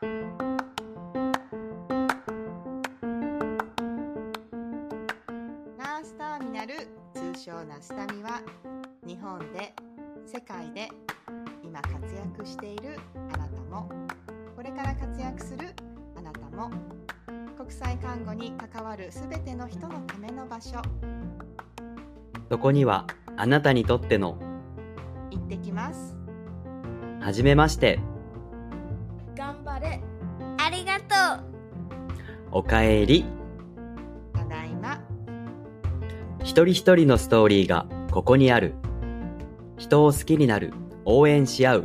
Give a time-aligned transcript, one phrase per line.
[0.00, 6.74] ナースターミナル
[7.12, 8.40] 通称ナスタミは
[9.04, 9.74] 日本で
[10.24, 10.88] 世界で
[11.64, 13.00] 今活躍している
[13.32, 13.90] あなたも。
[14.54, 15.74] これから活躍する
[16.16, 16.70] あなたも。
[17.56, 20.80] 国際看護に関わるすべての人のための場所。
[22.48, 23.04] そこには
[23.36, 24.38] あなたにとっての
[25.32, 26.16] 行ってきます。
[27.20, 27.98] はじめまして
[32.58, 33.24] おかえり。
[34.34, 35.00] ただいま。
[36.40, 38.74] 一人一人のストーリーがここにある。
[39.76, 40.72] 人を好きになる。
[41.04, 41.84] 応援し合う。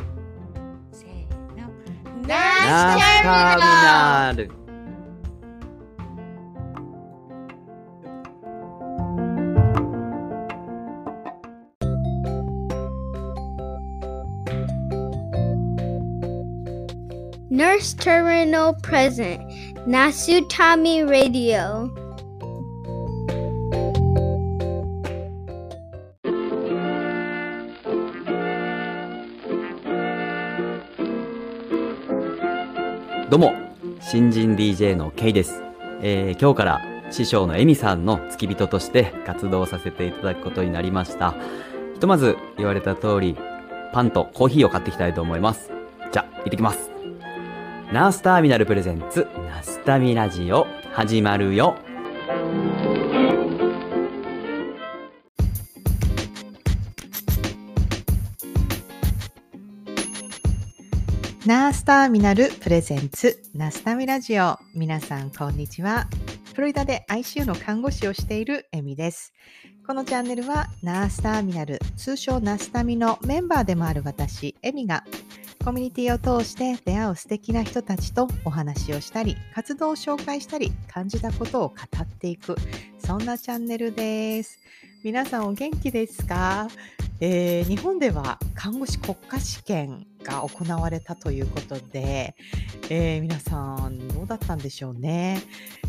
[0.92, 1.12] せー
[1.62, 1.70] の。
[2.28, 4.52] ナナースターミナル
[17.52, 19.53] Nurse Terminal Present
[19.86, 21.90] Nasutami Radio.
[33.30, 33.52] どうも
[34.00, 35.62] 新人 DJ の K です、
[36.02, 41.36] えー今日から師匠のエミさんの付き人として活動させていただくことになりました。
[41.94, 43.36] ひとまず言われた通り
[43.92, 45.72] パンとコーヒーを買っていきたいと思います。
[46.14, 46.93] じゃあ行ってきます。
[47.94, 51.78] ナースターミナルプレゼンツナスタミラジオ始まるよ。
[61.46, 64.58] ナースターミナルプレゼンツナスタミラジオ。
[64.74, 66.08] 皆さんこんにちは。
[66.56, 69.34] フロリダで ICU の看護師をしているエミです。
[69.86, 75.04] このチャンネルはナースターミナル通称ナスタミのメンバーでもある私エミが
[75.64, 82.58] コミュニティを通して出会う素敵な人たちとお話をしたり活動を紹介したり感じたことを語っていく
[83.00, 84.60] そんなチャンネルです。
[85.04, 86.68] 皆さんお元気ですか？
[87.22, 92.36] えー日本では看護師国家試験が行われたということで、
[92.90, 95.42] えー皆さんどうだったんでしょうね。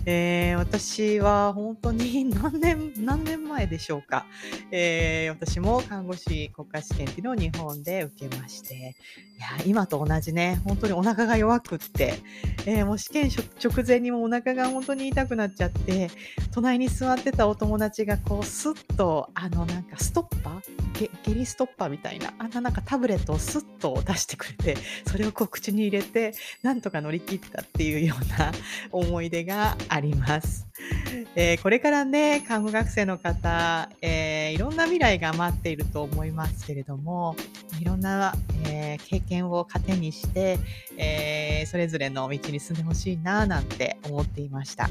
[0.07, 4.27] えー私は本当に 何年、何年前でしょうか。
[4.71, 12.15] えー私も看護師国家試験っていうのを日本で受けまして、いや、今と同じね、本当にお腹が弱くって、
[12.67, 13.31] えーもう試験
[13.63, 16.11] 直前にもお腹が本当に痛くなっちゃって、
[16.53, 20.61] 隣に座ってたお友達がこうスッとあのなんかストッパー？
[20.99, 24.77] ゲゲリストッパーみたいなあんななんかタブレットをスッと出してくれて
[25.07, 28.53] それをこう口に入れてなんとか乗り切ったっていうような
[28.91, 30.67] 思い出があります。
[31.37, 37.37] えーこれからね看護学生の方、えーいろんな未来が待っていると思いますけれども
[37.81, 38.35] いろんな、
[38.67, 40.59] えー経験を糧にして、
[40.97, 44.89] えーそれぞれの道に進んでほしいななんて思っていました。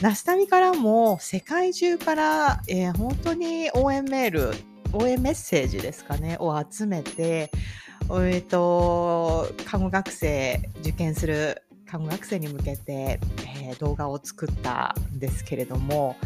[0.00, 4.52] ナスタミからも世界中から、えー本当に応援メール、
[4.92, 7.50] 応援メッセージですかね、を集めて、
[8.10, 13.18] えっ、と、看護学生、受験する看護学生に向けて、
[13.62, 16.16] えー動画を作ったんですけれども、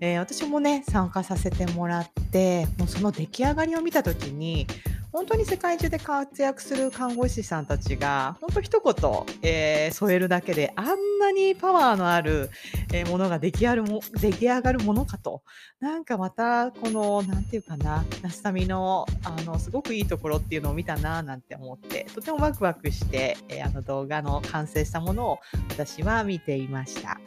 [0.00, 4.66] えー私もね、参加させてもらって、もうその出来上がりを見たときに、
[5.10, 8.94] 本当に世界中で活躍する看護師さんたちが、本当一言、
[9.42, 12.50] えー添えるだけで、あんなにパワーのある、
[12.92, 15.42] えーものが出来上がるも出来上がるものかと。
[15.80, 25.38] なんかまた、この、なんていうかな、ナスタミの、あの、すごくいいところっていうのを見たな、なんて思って、とてもワクワクして、えーあの動画の完成したものを
[25.70, 27.18] 私は見ていました。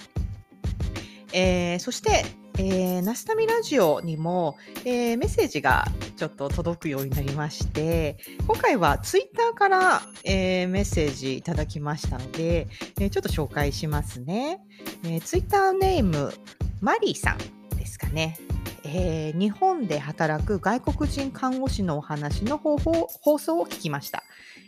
[1.34, 2.25] えーそして、
[2.63, 4.55] えーナスタミラジオにも、
[4.85, 12.67] えーメッセージがちょっと届くようになりまして、今回はツイッターから、えーメッセージいただきましたので、
[13.00, 14.59] えちょっと紹介しますね。
[15.03, 16.31] えーツイッターネーム、
[16.81, 18.38] マリーさんですかね。
[18.83, 24.23] え日本で働く外国人看護師のお話の方法放送を聞きました。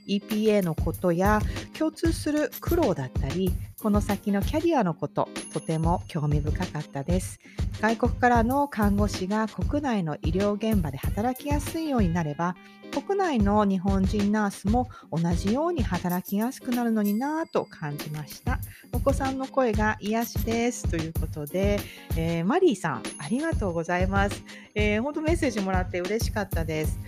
[0.07, 1.41] EPA のことや
[1.77, 7.39] 共通する苦労だったり、この先のキャリアのこと、とても興味深かったです。
[7.81, 12.55] 外国からの看護師が国内の医療現場で働きやすいようになれば、
[12.94, 18.59] 国内の日本人ナースも同じように働きやすくなるのになぁと感じました。
[18.94, 20.88] お子さんの声が癒しです。
[20.88, 21.79] ということで、
[22.15, 24.44] えーマリーさん、ありがとうございます。
[24.75, 26.99] えー本当メッセージもらって嬉しかったです。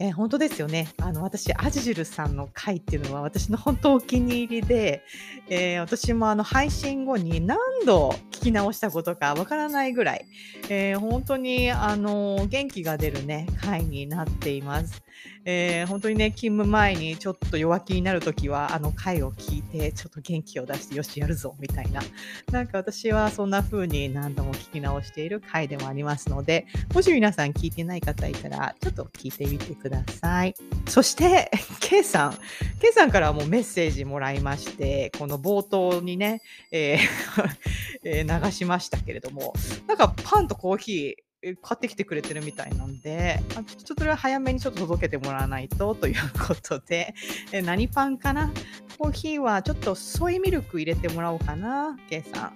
[0.00, 0.88] えー本当ですよね。
[1.00, 5.02] あの、私、アジジルさんの回っていうのは私の本当お気に入りで、
[5.48, 10.26] えー私もあの配信後に何度聞き直したことかわからないぐらい、
[10.68, 15.03] えー本当にあの元気が出るね、回になっています。
[15.44, 22.02] えー本当にね、勤務前にちょっと弱気になるときは、あの回を聞いて、ちょっと元気を出して、よし、やるぞ、みたいな。
[22.50, 30.54] なんか私はそんな風に何度も聞き直している回でもありますので、もし皆さん聞いてない方いたら、ちょっと聞いてみてください。
[30.88, 31.50] そして、
[31.80, 32.38] K さん。
[32.80, 36.40] K さんからもメッセージもらいまして、この冒頭にね、
[36.72, 37.44] えー
[38.04, 39.54] 流しましたけれども、
[39.86, 46.14] なんかパンとコーヒ、ー買ってきてくれてるみたいなんで、ちょっとそれは早めにちょっと届けてもらわないとという
[46.46, 47.14] ことで、
[47.52, 48.50] え何パンかな？
[48.98, 52.52] コーヒーはちょっとソイミルク入れてもらおうかな、K さん。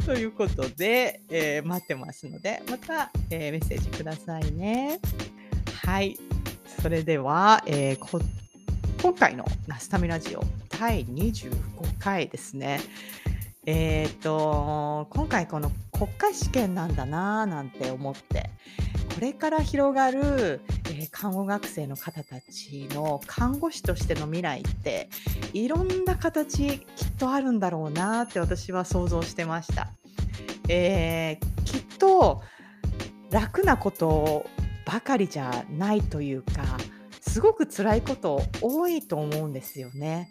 [0.04, 5.00] ということで、えー待ってますので、また、えーメッセージくださいね。
[5.82, 6.18] はい。
[6.82, 8.22] それでは、えー
[9.02, 10.44] 今回のナスタミラジオ
[10.78, 12.80] 第25回ですね。
[13.64, 18.48] えっ、と、今回この国家試験なんだなぁなんて思って、
[19.14, 25.10] これから広がる、えー看護学生の方たちの看護師としての未来って、
[25.52, 29.88] いろんな形きっとあるんだろうなって私は想像してました。
[30.68, 32.40] えーきっと
[33.30, 34.46] 楽なこと
[34.86, 36.78] ばかりじゃないというか、
[37.20, 40.30] すごく辛いこと多いと思うんですよね。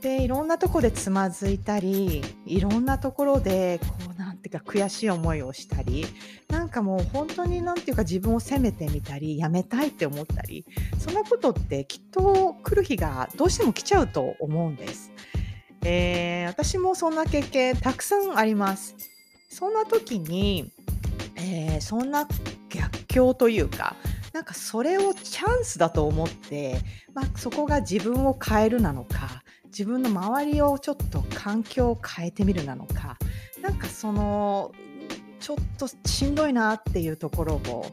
[0.00, 6.04] でいろんなとこでつまずいたりいろんなところでこうていうか悔しい思いをしたり
[6.48, 10.66] なんかもう本当になんていうか自分を責めてみたりやめたいって思ったり
[10.98, 15.12] そんなことってきっと来る日がどうしても来ちゃうと思うんです。
[15.84, 18.94] えー私もそんな経験たくさんあります。
[19.48, 20.70] そんな時に、
[21.36, 22.28] えーそんな
[22.68, 23.96] 逆境というか
[24.32, 26.78] なんかそれをチャンスだと思って、
[27.14, 33.18] まあ、そこが自分を変えるなのか自分の周りをちょっと環境を変えてみるなのか
[33.62, 34.72] なんかその
[35.40, 37.86] ちょっとしんどいなっていうところを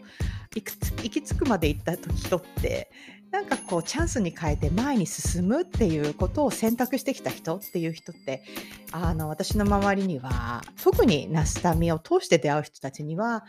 [0.55, 2.91] 行くつ行き着くまで行った人って
[3.31, 8.43] なんかこうチャンスに変えて前に進むっていうことを選択してきた人っていう人って
[8.91, 13.45] あの私の周りには特にナスタミを通して出会う人たちには、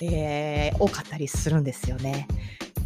[0.00, 2.28] えー多かったりするんですよね。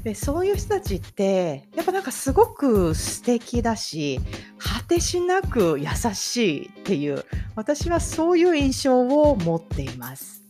[0.05, 4.21] でそういう人たちってやっぱなんかすごく素敵だし
[4.59, 10.43] 果てしなく優しいっていう私はそういう印象を持っています。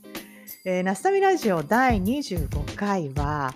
[0.64, 3.52] えーナスタミラジオ第25回は、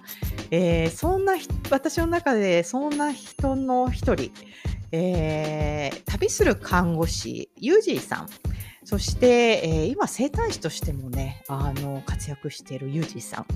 [0.50, 1.34] えーそんな
[1.70, 4.32] 私の中でそんな人の一人、
[4.90, 8.28] えー旅する看護師ユージーさん
[8.86, 13.46] そして、えー今生誕師としてもねあの活躍しているユージさん、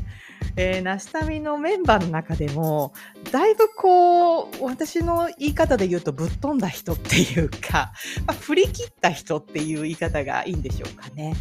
[0.57, 2.93] えーナスタミのメンバーの中でも
[3.31, 7.93] だいぶこう私の言い方で言うとぶっ飛んだ人っていうか、
[8.27, 11.37] まあ、振り切った人っていう言い方がいいんでしょうかね。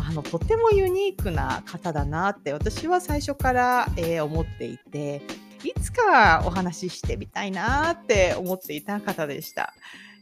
[0.00, 5.20] あのとてもユニークな方だなって私は最初から、えー思っていて
[5.64, 9.74] いつかお話ししてみたいなって思っていた方でした。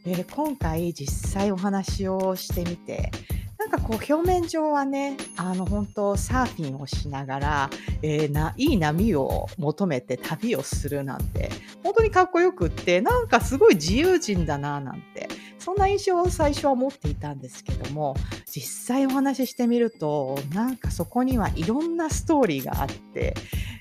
[0.05, 3.11] え今回実際お話をしてみて
[3.59, 7.71] なんかこう表面上はねあの本当サーフィンをしながら、
[8.03, 11.51] えーないい波を求めて旅をするなんて
[11.85, 15.29] 本当にかっこよくってなんかすごい自由人だななんて
[15.61, 18.17] そんな印象を最初は持っていたんですけども
[18.47, 23.35] 実際お話ししてみるとなんかそこにはいろんなストーリーがあって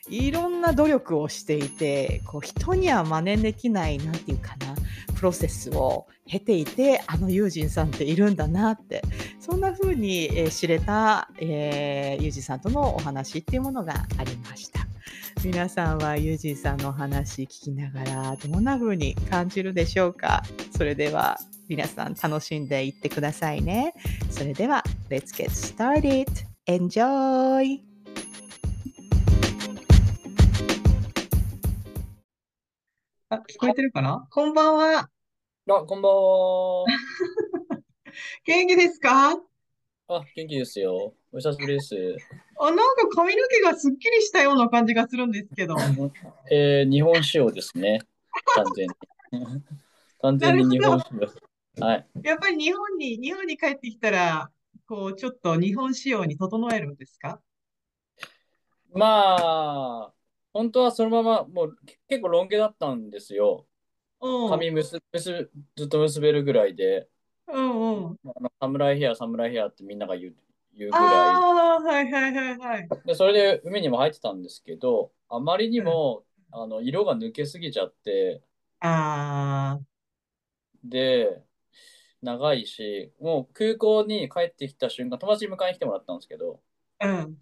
[0.07, 4.75] いろんな努力をしていてこう人には真似できないなんていうかな
[5.21, 9.03] プロセスを経ていてあの友人さんっているんだなって
[9.39, 14.79] そんな風に、えー知れた、えー、友人さんとのお話っていうものがありました。
[15.43, 20.41] 皆さんはユージンさんのお話聞きながらどんな風に感じるでしょうか？
[20.75, 23.93] それでは皆さん楽しんでいってくださいね。
[24.31, 26.25] それでは Let's get started!
[26.67, 27.79] Enjoy!
[33.29, 34.27] あ、聞こえてるかな？
[34.31, 35.10] こんばんは。
[35.69, 36.85] あ、こんばんは。
[38.45, 39.33] 元気ですか？
[40.07, 41.13] あ、元気ですよ。
[41.31, 42.17] お久しぶりです。
[42.59, 45.75] あ、なんか髪の毛がすっきりしたような感じがするんですけど。
[46.51, 48.01] えー、日本仕様ですね。
[48.55, 48.95] 完全に。
[50.21, 51.85] 完全に日本仕様。
[51.85, 52.07] はい。
[52.23, 54.51] やっぱり日本に、日本に帰ってきたら、
[54.87, 57.39] こう、ちょっと日本仕様に整えるんですか？
[58.93, 60.13] まあ、
[60.53, 63.67] 本当はそのまま、もうけ結構ロン毛だったんですよ。
[64.21, 64.49] うん。
[64.49, 67.07] 髪結結ずっと結べるぐらいで、
[67.47, 68.19] うんうん。
[68.25, 70.35] あのサムライヘア、サムライヘアってみんなが言う、
[70.77, 72.81] 言うぐらああ、はいはいはいはい。
[73.03, 73.07] い。
[73.07, 78.41] で、それで海にも入ってたんですけど、あまりにも、あの色が抜けすぎちゃって、
[78.81, 79.79] あ
[80.83, 81.43] で、
[82.21, 86.61] 長いし、もう空港に帰ってきた瞬間、友達に迎えに来てもらったんですけど、
[86.99, 87.37] あ、うん。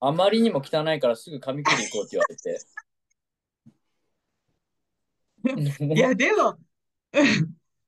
[0.00, 2.58] あまりにも汚いからすぐ髪切り行こうって言われて、
[5.92, 6.58] いや、でも、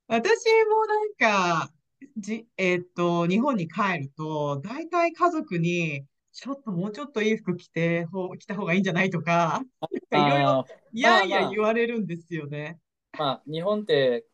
[0.07, 1.73] 私もなんか、
[2.17, 12.79] じ、えーっと、日本に帰ると、大体家族に、ちょっともうちょっといい服着て、ほ、着た方がいいんじゃないとか、なんかいろいろ、ああ、いやいや言われるんですよね。
[13.17, 14.25] まあ、日本って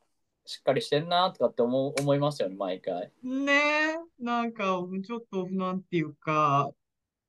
[0.46, 3.12] しっかりしてんなとかって思う、思いますよね、毎回。
[3.24, 6.72] ねえ、なんか、ちょっと、なんていうか、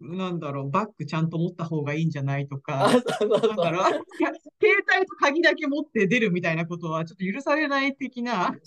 [0.02, 3.04] なんだろう、バッグちゃんと持った方がいいんじゃないとあ、か、携
[4.96, 8.48] 帯と鍵だけ持って出るみたいなことは、ちょっと許されない的な。
[8.48, 8.60] う。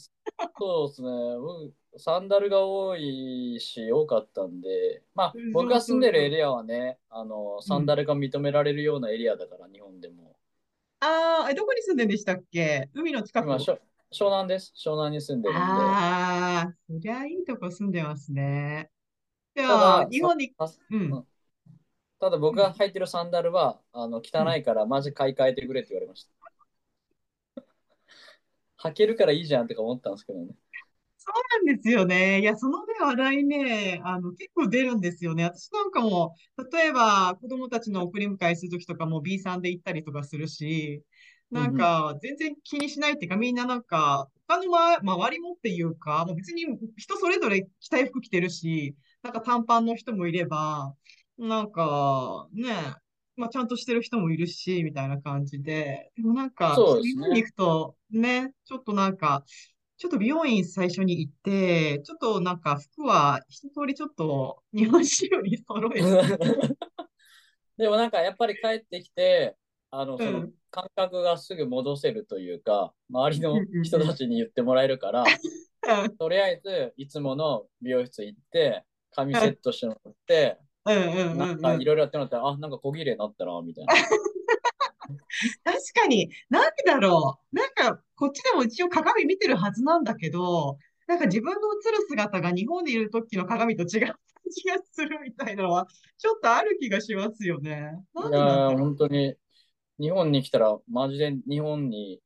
[0.57, 1.09] そうですね。
[1.37, 6.01] 僕、サンダルが多いし、多かったんで、まあ、僕が住ん。
[6.01, 7.61] でるエリアはね、あの、うん。
[7.63, 10.35] サンダルが認められるようなエリアだから、日本でも。
[11.01, 12.89] ああ、え、どこに住んでんでしたっけ？
[12.93, 13.77] 海の近今、くしょ
[14.11, 14.73] 湘南です。
[14.77, 15.81] 湘南に住んでるんで。
[15.81, 18.89] ああー、そりゃいいとこ住んでますね。
[19.55, 21.27] じゃあ、ただ、そ、日本に、あうん、うん
[22.19, 24.49] ただ僕うん、が履いてるサンダルは、あの、うん。
[24.49, 26.31] 汚いから、マジ買い替えてくれって言われました。
[28.77, 30.55] 履けるからいいじゃんとか思ったんですけどね。
[31.17, 32.39] そうなんですよね。
[32.41, 35.43] いや、そのね、話題ね、あの、結構出るんですよね。
[35.45, 36.35] 私なんかも、
[36.71, 41.03] 例えば、子供たちの送り迎えするときとかも B さんで行ったりとかするし、
[41.51, 41.73] なん。
[41.73, 46.65] か、全然気にしないっていうか、みんななんか、他のま、周りもっていうか、もう別に
[46.97, 48.95] 人それぞれ着たい服着てるし、
[49.25, 50.93] なんか短パンの人もいれば、
[51.39, 52.75] なんか、ね、
[53.35, 59.43] まあ、ちゃんとしてる人もいるし、みたいな感じで、でもなんか、そうですに行くと、ね、ちょっとなんか、
[59.97, 66.37] ちょっと美容院最初に行って、ちょっとなんか服は一通りちょっと日本仕様に揃えて、
[67.77, 69.55] でもなんかやっぱり帰ってきて、
[69.89, 73.83] あの、そのうん、感覚がすぐ戻せるというか、周りうん、の。
[73.83, 75.23] 人たちに言ってもらえるから、
[76.19, 78.83] とりあえずいつもの美容室行って、
[79.15, 81.61] 髪セットしてもらって、うん、うん、なんうん、うん。
[81.61, 83.93] かいろいろやってもらったら、あ、なんか小綺麗になったな、みたいな。
[85.63, 87.55] 確かに、なんでだろう。
[87.55, 94.15] なんか、こっちでも一応鏡見てるはずなんだけど、なんか自分の映る姿が日本にいる時の鏡と違う感
[94.49, 97.91] じがするみたいなのは、ちょっとある気がしますよね。
[98.15, 99.35] なん本当に
[99.99, 102.19] 日本に来たら、マジで日本に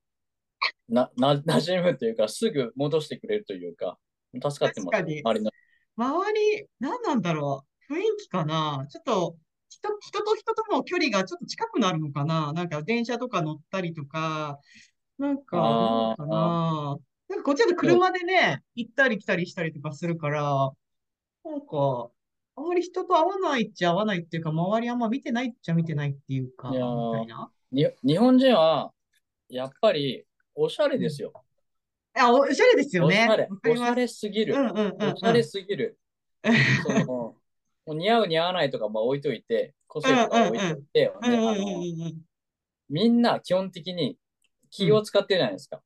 [0.88, 3.98] な、な、馴染むというか、すぐ戻してくれるというか、
[4.34, 4.42] 助う。
[4.42, 4.74] かってます。
[4.74, 5.22] 確かに。
[5.22, 5.52] 周りの。
[6.00, 7.94] 周り、何なんだろう？
[7.94, 8.88] 雰囲気かな？
[8.90, 9.38] ちょっと、
[9.70, 12.54] 人、人と人との距離がちょっと近くなるのかな？
[12.54, 14.60] なんか電車とか乗ったりとか、
[15.18, 16.98] なんか、なんかな？
[17.28, 20.72] なんかこっちだと車でね、行ったり来たりしたりとかするから、
[21.44, 22.10] なんか、
[22.56, 26.76] あまり人と会わないっちゃ会わないっていうか、周りあんま見てないっちゃ見てないっていうか、み
[27.12, 27.52] たいーな？
[27.74, 28.94] に、日本人は、
[29.50, 30.26] やっぱり、
[30.56, 31.02] おしゃれうん。
[31.02, 31.34] ですよ。
[32.20, 33.26] あ、お、おしゃれですよね。
[33.28, 33.50] おしゃれ。
[33.72, 34.56] おしゃれすぎる。
[34.56, 35.50] うんうんうおしゃれんうん。
[35.50, 35.98] すぎる。
[36.84, 37.38] その、も
[37.88, 40.84] う似合う似合わないとかまあ置いといて、個うん性とか置いというんうん。
[40.94, 41.12] て。
[42.90, 44.18] みんな基本的にうん。
[44.72, 45.82] 気を使ってるじゃないですか？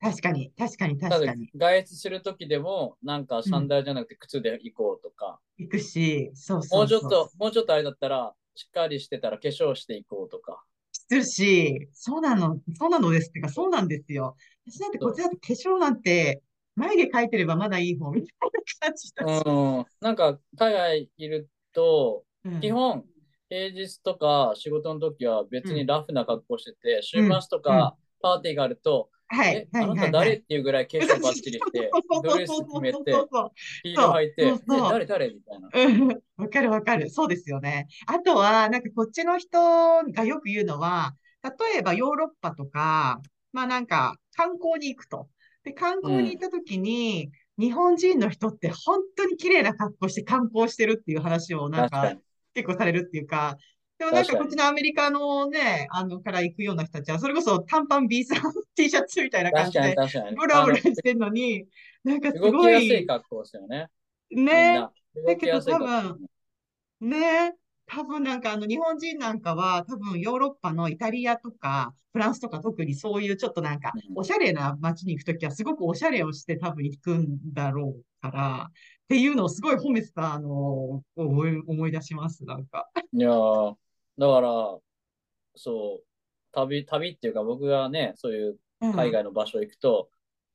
[0.00, 1.50] 確かに、確かに、確かに。
[1.56, 3.42] 外出するときでも、なんかうん。
[3.42, 6.84] サンダルじゃなくて靴で行こうとか、行くし、そうもそうそう。
[6.84, 10.62] うちょっと、もうちょっとあれだったら、しっかりしてたら化粧していこうとか。
[10.92, 14.36] するし、そうなの、そうなのですってか、そうなんですよ。
[14.70, 16.42] 私なんてこっちそだと化粧なんて、
[16.76, 18.36] 眉毛描いてればまだいい方みたい
[18.80, 19.28] な感じだう。
[19.28, 19.42] し。
[19.46, 19.86] うん。
[20.00, 22.60] なんか、海外いると、うん。
[22.60, 23.04] 基本、
[23.48, 25.86] 平日とか仕事の時は別にうん。
[25.86, 27.42] ラフな格好してて、週うん。
[27.42, 27.62] 末とうん。
[27.62, 30.10] かパーティーがあると、はい、え、はい、あなた。
[30.10, 31.90] 誰っていうぐらい化そうそう粧バッチリして、
[32.22, 33.50] ドレス決そうそうそうめて、そう。
[33.82, 34.90] ヒールそうそう履いて、え、そう。
[34.90, 35.68] 誰誰みたいな。
[35.72, 37.10] うんわかるわかる。
[37.10, 37.88] そうですよね。
[38.06, 43.20] あとは、なんかこっちの人がよく言うのは、例えばヨーロッパとか、
[43.52, 45.28] まあなんか観光に行くと。
[45.64, 46.02] で、観うん。
[46.02, 52.14] 光に行った時に、日本人の人って本当に綺麗な格好して観光してるっていう話をなんか。
[52.54, 53.56] 結構されるっていうか、
[53.98, 54.56] でもなんかこっち。
[54.56, 58.40] のアメリカのね、あの、から行くような人たちは、それこそ短パン B さん
[58.74, 59.96] T シャツみたいな感じで。
[60.36, 61.66] ブラブラしてんのに、
[62.04, 63.86] なんかす動きやすいごい、格好ですよね。
[64.30, 64.86] ね。
[65.26, 65.60] だけど。
[65.62, 66.18] 多分、
[67.00, 67.54] ね。
[67.88, 74.18] 多分なんかあの日本人なんかは多分ヨーロッパのイタリアとかフランスとか特にそういうちょっとなんかうん。
[74.18, 78.72] おしゃれな街に行くときはすごくおしゃれをして多分行くんだろうからっ
[79.08, 82.88] ていうのをすごい褒めてたあの思い、思い出しますなんか。
[83.12, 83.76] いやー、
[84.18, 84.78] だから、
[85.56, 86.04] そう、
[86.52, 90.10] 旅、旅っていうか僕がね、そういう海うん外の場所行くと、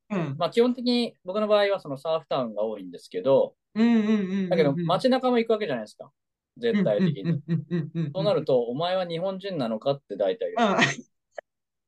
[0.10, 4.12] うんまあ基本的に僕の場合はそのサーフタウンが多いんですけど、うんうんう
[4.46, 6.12] んだけどうん街中も行くわけじゃないですか。
[6.58, 7.24] 絶うん対的に。
[7.24, 10.68] うんうんうんうんうんうんうんそうなると、お前は日本人なのかって大体言。
[10.68, 10.76] うん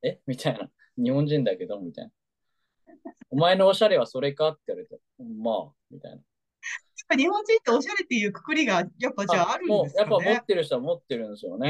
[0.02, 0.20] え？
[0.26, 0.70] みたいな。
[0.98, 1.80] 日本人だけど？
[1.80, 2.10] みたいな。
[3.30, 6.18] お前のおしゃれはそれかって言われて、まあ、みたいな。
[7.16, 10.42] 日本人っておしゃれっていうくくりがやっぱじゃあ、ああるんでもう、やっぱ持っすかね。
[10.46, 11.68] てる人は持ってるんですよえ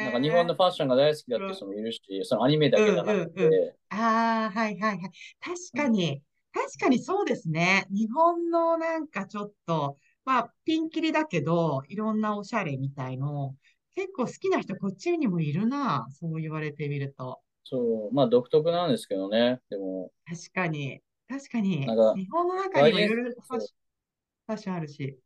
[0.00, 0.04] ね。
[0.04, 4.98] なんか日本のファッションが大好きだって人もいるし、そのアニメだけじゃなくうんうんうて、ああ、はいはいはい。
[5.40, 7.86] 確かに、確かにそうですね。
[7.90, 13.54] 日本のなんかちょっと、まあ、ピンキリだけど、いろんなおしゃれみたいの、
[13.94, 16.08] 結構好きな人こっちにもいるな。
[16.10, 17.40] そう言われてみると。
[17.62, 19.60] そう、まあ独特なんですけどね。
[19.70, 25.18] でも、確かに、確かに、なんか日本の中にもい外ろいろファッそションあるし。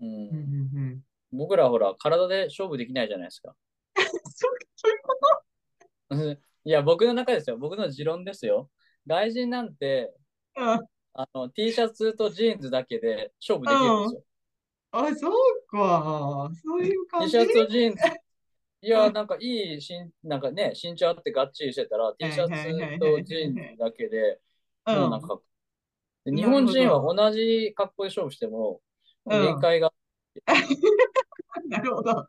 [0.00, 1.00] う、うんうんうんうん。
[1.32, 3.54] 僕らほら、体で勝負できないじゃないですか。
[3.94, 7.58] そう、いうこ いや、僕の中ですよ。
[7.58, 8.70] 僕の持論ですよ。
[9.06, 10.14] 外人なんて、
[10.54, 10.86] とうん。
[11.12, 14.24] あの、T シャツとジーンズだけで勝負できるんですよ。
[14.92, 15.32] あ、そう
[15.68, 16.50] か。
[16.64, 18.02] そういう感 T じシャツとジーンズ。
[18.82, 19.12] いうや、ん。
[19.12, 24.40] なんかいいしん、なんかね、身長あってがっちりしてたら、T シャツとジーンズだけで、
[24.86, 24.94] うん。
[25.00, 25.40] もうなんか、
[26.26, 28.80] 日本人は同じ格好で勝負しても、
[29.26, 29.40] うん。
[29.40, 29.92] 限界が、
[31.68, 32.28] なるほど。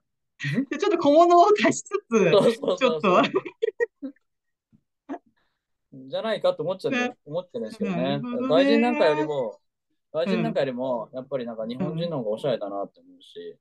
[0.69, 1.95] でちょっと小物を足しつつ、
[2.31, 3.23] そうそうちょっとそう
[5.93, 8.17] じゃないかと思っちゃねって、思ってるんですけどなね。
[8.17, 8.47] るほどね。
[8.47, 9.59] 外人なんかよりも、
[10.11, 13.57] 外人なんかよりも、やっぱりなんか日本人の方がおしゃれだなって思うし、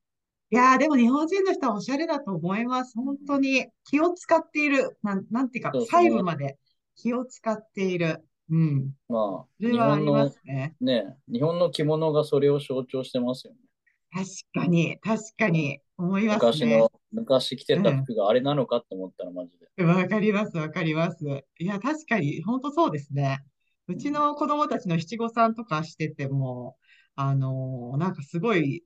[0.51, 2.97] いやー、でも日本人の人はおしゃれだと思います。
[2.97, 4.97] 本当に気を使っている。
[5.03, 6.57] なん、なんていうかそう、そう細部まで
[6.95, 8.25] 気を使っている。
[8.51, 8.93] うん。
[9.09, 10.75] まあ、それ日はありま本のすね。
[10.81, 13.59] ね、日本の着物がそれを象徴してますよね。
[14.13, 16.51] 確かに、確かに、思いますね。
[16.53, 19.85] 昔の、昔着てた服があれなのかって思ったらマジで。
[19.85, 21.25] わかります、わかります。
[21.59, 23.41] いや、確かに、本当そうですね。
[23.89, 26.77] うちの子供たちの七五三とかしてても、
[27.15, 28.85] あのーなんかすごい、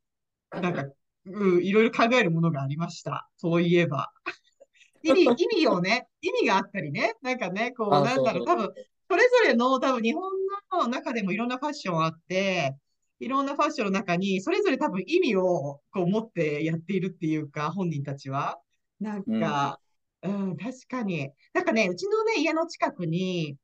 [0.50, 0.85] なんか、
[1.26, 3.28] うん、いろいろ考えるものがありました。
[3.37, 4.12] そういえば。
[5.02, 8.73] 意味、 意味をね、意味があったりね、なんかね、こう、あなんだろう、多分、
[9.09, 10.30] それぞれの、多分、日本
[10.73, 12.76] の中でもいろんなファッションあって、
[13.19, 18.59] いろんなファッションの中に、それぞれ多分意味をこう持ってやっているっていうか、本人たちは。
[18.99, 19.80] なんか、
[20.23, 21.30] うん、確かに。
[21.54, 23.57] なんかね、うちのね、家の近くに、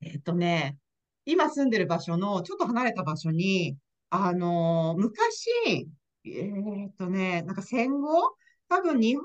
[0.00, 0.78] えっとね、
[1.24, 3.76] 今住んでる場所のちょっと離れた場所に、
[4.10, 5.48] あのー昔、
[6.24, 6.48] え
[6.88, 8.36] っとね、なんか戦後、
[8.68, 9.24] 多分日本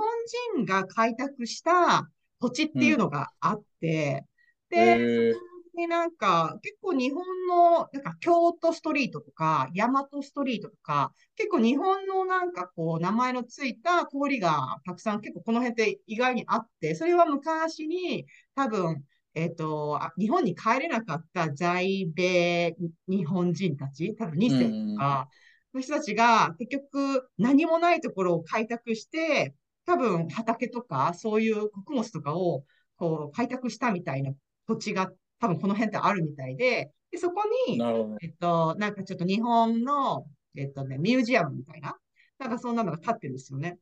[0.56, 2.10] 人が開拓した
[2.40, 4.26] 土地っていうのがあって、
[4.70, 19.04] で、へーそこになんか結構日本の、なんか京都ストリートとか、大和ストリートとか、結構日本のなんかこう名前のついた通りがたくさん結構この辺って意外にあって、それは昔に多分、
[19.36, 22.76] えっと、あ日本に帰れなかった在米
[23.08, 25.30] 日本人たち、多分2世とか、
[25.74, 29.54] の人たちが結局何もないところを開拓して、
[29.86, 32.64] 多分畑とかそういう穀物とかを
[32.96, 34.32] こう開拓したみたいな
[34.68, 37.80] 土地が多分この辺ってあるみたいで、でそこに。
[38.22, 41.98] えっと、なんかちょっと日本の、えっとね、ミュージアムみたいな、
[42.38, 43.78] なんかそんなのが立ってるんですよね。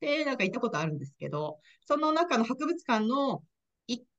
[0.00, 3.42] で、なんか行ったことあるんですけど、その中の博物館の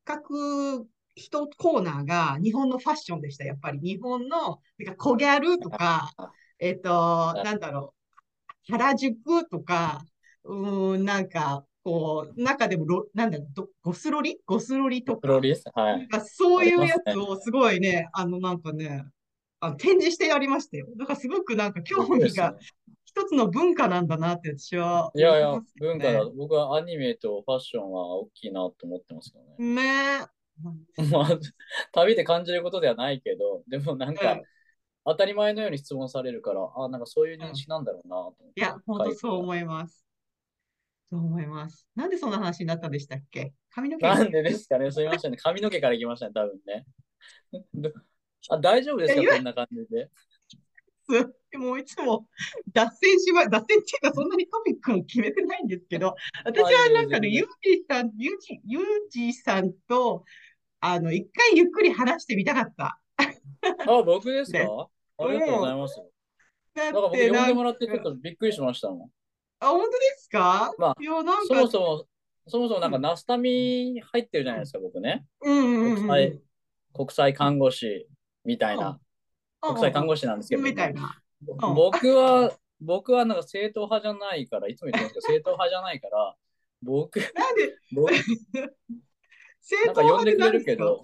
[0.02, 3.46] 一角、一コーナーが日本のファッションでした。
[3.46, 6.12] やっぱり日本の、なんかコギャルとか、
[6.60, 7.94] えっと、なんだろ
[8.68, 10.04] う、原宿とか、
[10.44, 14.40] うーん、なんか、こう、中でもロ、なんだろう、どゴスロリ？
[14.46, 16.00] ゴスロリとか、プロリスはい。
[16.00, 19.04] なんかそういうやつをすごいね、あの、なんかね、
[19.60, 20.88] あの展示してありましたよ。
[20.98, 22.56] だからすごくなんか興味が
[23.14, 26.26] 一つの文化なんだなって私はいやいや文化だ。
[26.38, 29.76] 僕はアニメとファッションは大きいなと思ってますけどね。
[29.76, 30.20] ね。
[30.20, 30.28] ね
[31.12, 31.40] まあ、
[31.92, 34.42] 旅で感じることではないけど、でもなんか、うん
[35.04, 38.60] 当たり前のように質問されるから、あ、なんかそういう認識なんだろうなと思って。
[38.60, 40.06] いや、本当そう思います。
[41.10, 41.88] そう思います。
[41.96, 43.54] なんでそんな話になったんでしたっけ？
[43.72, 44.92] 髪の毛なんでですかね？
[44.92, 45.38] すみませんね。
[45.38, 46.86] 髪の毛から行きましたね、多分ね。
[47.74, 47.92] ど
[48.50, 50.10] あ大丈夫ですかこんな感じで。
[51.52, 52.28] でもいつも
[52.72, 60.24] 脱線しま、脱線っていうかそんなにトピックも決めてないんですけど、私はなんかね、はいユージさん、ユージ、ユージさんと、
[60.80, 63.00] あの、一回ゆっくり話してみたかった。
[63.88, 64.60] あ、僕ですか？
[64.60, 64.68] ね
[65.18, 66.02] ありがとうございます。
[66.74, 69.10] だなんか僕ってなん呼んでもらってちょっとびっくりしましたもん。
[69.60, 70.74] あ、本当ですか？
[70.78, 72.06] まあいや、なんそか、もそも、
[72.48, 75.26] そもそもなんかナスタミ入ってるじゃないですか、僕ね。
[75.42, 76.42] うんうんうん国際、
[76.94, 78.08] 国際看護師
[78.46, 79.00] みたいな。
[79.62, 81.22] 国際看護師なんですけど、みたいな。
[81.48, 81.76] うん。
[81.76, 86.36] 僕は、僕はなんか正統派じゃないから、いつも言ってるんですけど、 正統派じゃないから、
[86.82, 88.12] 僕、なんで、僕
[89.62, 90.02] 正なんか？
[90.02, 91.04] 呼んでくれるけど、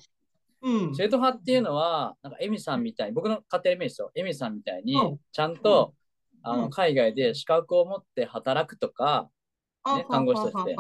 [0.61, 0.95] うん。
[0.95, 4.11] 正統派っていうのは、なんかエミさんみたいに、僕の勝手なイメージですよ。
[4.15, 5.93] エミさんみたいにうん、ちゃんと、
[6.41, 6.61] あうん。
[6.61, 9.29] の海外で資格を持って働くとか、
[9.83, 10.75] あね看護師として。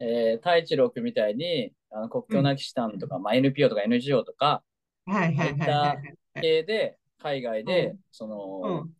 [0.00, 4.62] えー、太一郎君みたいに、あの国境なき師団とか、まあ、NPO とか NGO とか
[5.06, 6.17] はいはいはいはいはい。
[6.40, 8.92] 系で、海外で、うんその、うん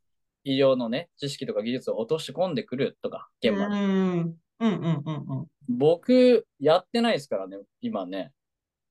[0.44, 3.74] 医療のね、知識とか技術を落とし込んでくるとか、現場に。
[3.74, 5.46] うんうんうんうんうん。
[5.68, 8.33] 僕、やってないですからね、今ね。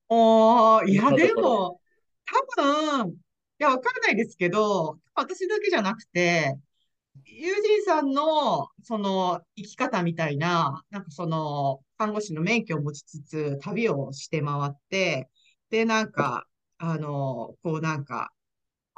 [0.09, 1.33] ああ、いや、で。
[1.33, 1.79] も、
[2.25, 3.15] 多分、い
[3.57, 6.57] や、わからないですけど、私だけじゃなくて、
[7.25, 15.29] ユージンさんの、その、生き方みたいな、なんかその、看護師の免許を持ちつつ、旅をして回って、
[15.69, 16.45] で、なんか、
[16.77, 18.31] あの、こうなんか、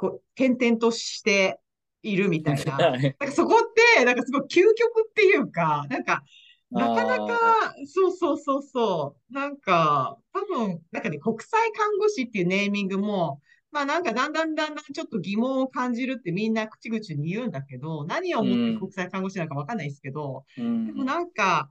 [0.00, 1.60] こう、転々として
[2.02, 2.88] いるみたいな。
[2.90, 6.22] はいなんかそこって、なんかすごい究極っていうか、なんか、
[6.70, 21.04] なかなか、あそうそうそうそう、なんか、多分、なんかね、国際看護師っていうネーミングも、まあなんかだんだんだんだんちょっと疑問を感じるってみんな口々に言うんだけど、何をーうもってん、国際看護師なのかわかんないですけど、うでもん。
[21.04, 21.70] なんか、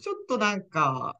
[0.00, 1.18] ちょっとなんか、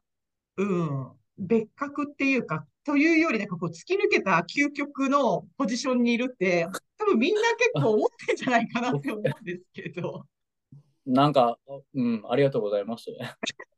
[0.57, 6.67] うん、別格っていうか、というより、なんかこう、突き抜けた究極のポジションにいるって、
[6.97, 10.25] 多分みんな結構思ってんじゃないかなって思うんですけど。
[11.05, 11.57] なんか、
[11.93, 13.09] うん、ありがとうございます。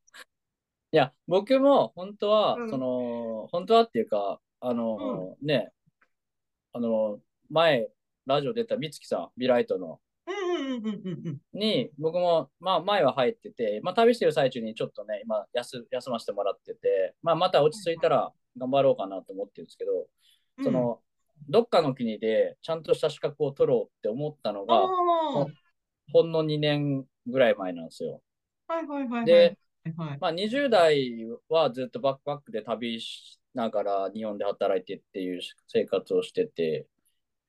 [0.92, 5.72] いや、僕も本当は、そうん、の、本当はっていうか、あうん、の、ね、
[6.74, 7.90] あの、前、
[8.26, 10.00] ラジオ出た美月さん、ビライトの。
[11.54, 20.08] に、僕も、まあ、前は入ってて、まあ、旅してる最中にちょっとね、今、休、休ませてもらってて、まあ、また落ち着いたら頑張ろうかなと思ってるんですけど、
[20.58, 20.64] うん。
[20.64, 21.00] その、
[21.50, 25.50] どっかの国でちゃんとした資格を取ろうって思ったのあが、あ、ほ
[26.12, 28.22] ほんの2年ぐらい前なんですよ。
[28.68, 29.26] はいはいはいはい。
[29.26, 29.58] で、
[29.98, 30.18] はい。
[30.20, 31.12] まあ、20代
[31.50, 36.88] はずっとバックパックで旅しながら日本で働いてっていう生活をしてて、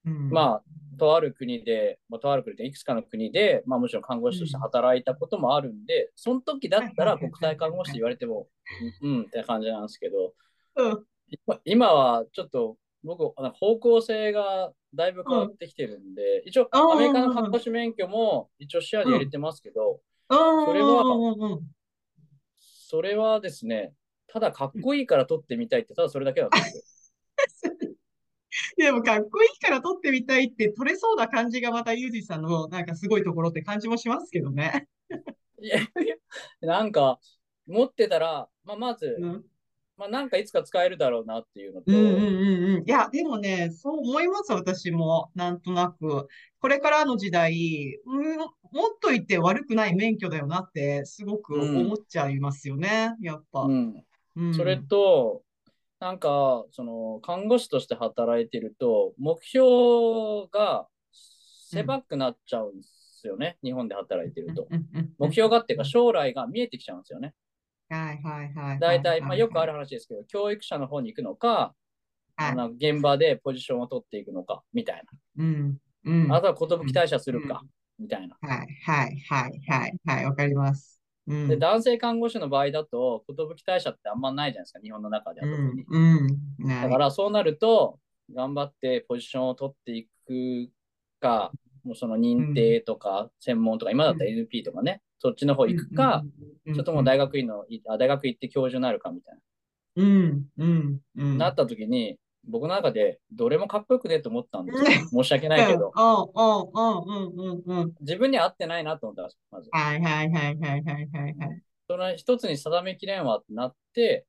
[0.05, 0.31] うん。
[0.31, 8.49] まあ、とある国で、まあ、とある国でいくつかの国で、まあ、もちろん看護師として働いたこともあるんで、その時だったら国際看護師って言われても、
[9.03, 10.35] うん、うんって感じなんですけど、
[10.77, 11.05] うん。
[11.29, 20.67] 今今はちょっと僕、方向性がだいぶ変わってきてるんで、一応、あーアメリカの看護師免許も一応視野で入れてますけど、うん。
[20.67, 21.61] それはうんうん
[22.89, 23.93] それはですね、
[24.29, 27.73] ただかっこいいから撮ってみたいって、ただそれだけだったんですよ。
[28.79, 34.89] でもかっこいいから撮ってみたいって撮れそうな感じがまたユージさんのなんかすごいところって感じもしますけどね。
[35.61, 36.17] いやいや、
[36.61, 37.19] なんか、
[37.67, 39.45] 持ってたら、まあ、まず、うん。
[39.97, 42.85] まあ、なんかいつか使えるだろうなっていうのと、うんうんうんうん。
[42.87, 45.31] いや、でもね、そう思います、私も。
[45.35, 46.29] なんとなく。
[46.61, 48.47] これからの時代、うん、持っ
[49.01, 53.61] といて悪くない免許だよなって、すごく思っちゃいますよね、やっぱ。
[53.63, 54.05] うん、
[54.37, 54.55] うん。
[54.55, 55.43] それと、
[55.99, 60.87] なんか、その、看護師として働いてると、目標が
[61.71, 64.67] 狭くなっちゃうんですよね、日本で働いてると。
[64.71, 67.33] うんうんうん目標がっていうか、将来が見えてきちゃうんですよね。
[67.89, 68.79] はいはいはい。
[68.79, 69.73] 大体、まあ、よくある。
[69.73, 71.49] る話ですけど、教育者の方に行くのか、
[72.37, 75.03] はいあの現場でポジションを取っていくのか、みたい
[75.39, 75.79] うん。
[76.05, 76.29] うん。
[76.29, 76.37] な。
[76.37, 77.63] あとは寿退社するか、
[77.99, 78.37] みたいな。
[78.43, 80.25] はいはいはいはいはい。
[80.27, 81.01] わかります。
[81.27, 81.49] うん。
[81.49, 83.35] で、男性看護師の場合だと、寿
[83.67, 85.85] 退社ってあんまないじゃないですか、日本の中ではうん特に。。
[85.89, 86.67] うん。
[86.67, 87.99] ないだから、そうなると、
[88.35, 90.71] 頑張ってポジションを取っていく
[91.21, 91.53] か、
[91.85, 96.23] もうその認定とか専門とか、今だったら NP とかね、そっちの方行くか、
[96.67, 99.39] うん、ちょっともう大学院の、いあ大学行って教授になるかみたい
[99.97, 101.39] うん、うん、うん。
[101.39, 104.85] な、なった時に、僕の中でどれもかっこよくねえと思ったんですよ。
[105.23, 107.95] 申し訳ないけど、 うん、うん、うん、うん、うん、うん。
[108.01, 109.69] 自分には合ってないなと思ったんです、まず。
[109.73, 111.63] はいはいはいはいはいはいはい。
[111.89, 114.27] その一つに定めきれんわってなって、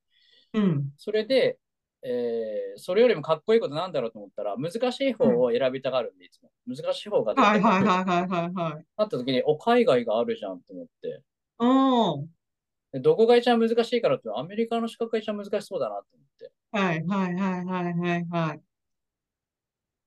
[0.54, 1.60] うん、それで、
[2.08, 6.50] えー、それよりもかっこいいことなんだろうと思ったら、難しい方を選びたがるんで、いつも。
[6.66, 7.34] 難しい方が。
[7.36, 11.22] はいはいはいはいはい、なった時に、お、海外があるじゃんと思って。
[11.60, 13.02] うん。
[13.02, 16.52] どこが一番難しいからって、アメリカの資格が一番難しそうだなと思って。
[16.72, 18.62] はいはいはいはいはいはい。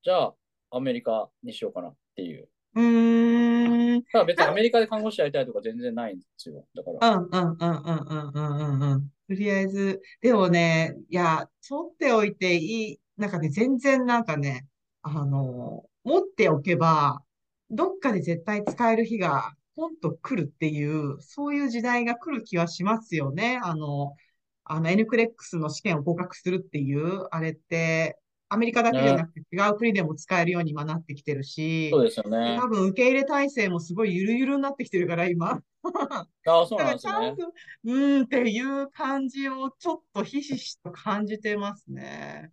[0.02, 0.34] じゃあ、
[0.70, 2.48] アメリカにしようかなっていう。
[2.74, 4.02] うん。
[4.12, 6.64] ただ別にアメリカで看護師やりたいとか全然ないんですよ。
[6.74, 7.16] だから。
[7.16, 9.10] うんうんうんうんうんうんうん。
[9.30, 14.66] とりあえず、でもね、いや、取っておいていい、なんかね、全然なんかね、
[15.02, 17.22] あの、持っておけば、
[17.70, 23.60] どっかで絶対使える日が、ポンと来るっていう、そういう時代が来る気はしますよね。
[23.62, 24.16] あの、
[24.64, 28.18] あの、N クレックスの試験を合格するっていう、あれって、
[28.50, 32.58] アメリカだけじゃなくて違う国でも使えるように今なってきてるし、そうですよね。
[32.60, 35.62] 多分受け入れ体制もすごいゆるゆるになってきてるから、今。
[35.82, 37.12] ああ、そうだなんですね。
[37.12, 37.52] からちゃんと、
[37.84, 42.50] うーんっていう感じをちょっとひしひしと感じてますね。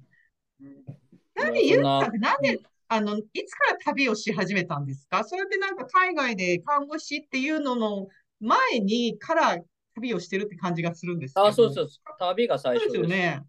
[1.36, 5.24] なんで、ゆうそんなさんってなんで、あの、いつから旅をし始めたんですか？
[5.24, 8.08] それってなんか海外で看護師っていうのの
[8.40, 9.58] 前にから
[9.96, 11.74] 旅をしてるって感じがするんですけああ、そうど。
[11.74, 11.88] そう。
[12.20, 12.94] 旅が最初です。
[12.94, 13.42] ですよね。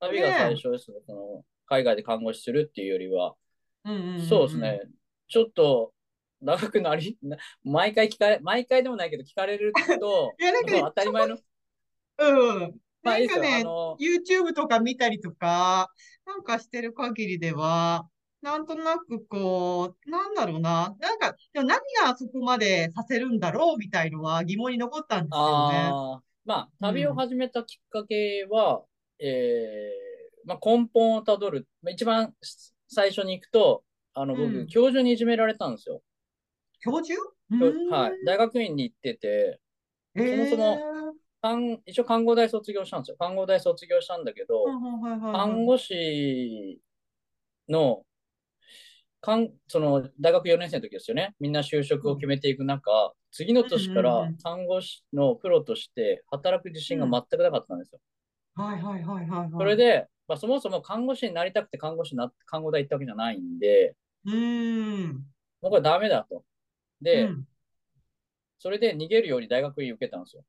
[0.00, 0.98] 旅が最初ですね。
[1.06, 3.34] その海外で看護師するっていうよりは。
[3.84, 4.80] うんうんうんうんそうですね。
[5.28, 5.92] ちょっと
[6.40, 11.38] 長くなり、な毎回聞かれ、毎回でもないけど聞かれると、 いや、なんか当たり前の。
[12.18, 12.80] うん。
[13.02, 13.18] まあ。
[13.18, 13.64] なんかね
[13.98, 15.90] YouTube とか見たりとか、
[16.26, 18.08] なんかしてる限りでは、
[18.42, 20.94] なんとなくこう、なんだろうな。
[21.00, 25.78] なんか、でも何がそこまでさせるんだろうみたいのは疑問に残ったんですよね。
[25.90, 28.84] ああ、まあ、旅を始めたきっかけは、
[29.18, 30.13] えー
[30.46, 31.66] まあ、根本をたどる。
[31.82, 32.34] まあ一番
[32.88, 36.02] 最初に行くと、あの、僕、うん教授にいじめられたんですよ。
[36.80, 37.14] 教授？
[37.50, 38.24] 教はい。
[38.24, 39.60] 大学院に行ってて、
[40.16, 40.78] そもそも
[41.42, 43.16] 看一応看護大卒業したんですよ。
[43.18, 44.64] 看護大卒業したんだけど、
[45.32, 46.80] 看護師
[47.68, 48.02] の、
[49.20, 51.34] かんその大学4年生の時ですよね。
[51.40, 58.00] みんな就職を決めていく中、次の年かうんうんらうん看護師のプロとして働く自信が全くなかったんですよ。
[58.54, 59.50] はいはいはいはいはい。
[59.50, 65.26] それ、で、まあ、そもそも看護師になりたくて看護師にな看護大行ったわけじゃないんで、うーん。
[65.62, 66.44] もうこれダメだと。
[67.02, 67.46] で、うん
[68.58, 70.44] それで逃げるように大学院受けたんですよ。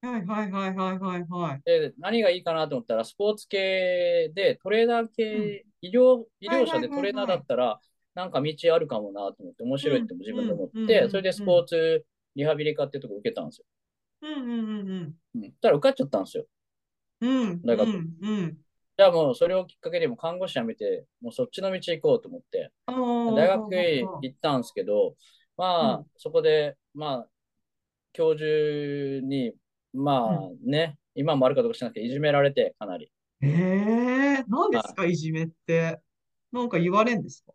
[0.00, 1.62] はいはいはいはいはいはい。
[1.64, 7.80] で、何がいいかなと思ったら、スポーツ系でトレーナー系、医療、医療者でトレーナーだったら、
[8.14, 12.04] なんか道あるかもなと思って、面白いって自分で思って、うんうんうんそれでスポーツ
[12.36, 13.64] リハビリ科っていうとこ受けたんですよ。
[14.22, 15.52] うんうんうんうん。
[15.60, 16.46] たら受かっちゃったんですよ。
[17.20, 17.50] うん。
[17.50, 17.62] うん。
[17.64, 18.63] 大学うんうん。
[18.96, 25.16] じゃあもうそれをきっかけでもう看護師辞めて、もうそっちの道行こうと思って、大大学院行ったんですけど、
[25.56, 26.06] まあ、うん。
[26.16, 27.28] そこで、まあ、
[28.12, 28.46] 教授
[29.26, 29.52] に、
[29.92, 33.10] まあね、今もあるかどうか知らなくて、いじめられて、かなり。
[33.42, 35.16] ええ何ですか、い。
[35.16, 36.00] じめって。
[36.52, 37.52] なんか言われんですか？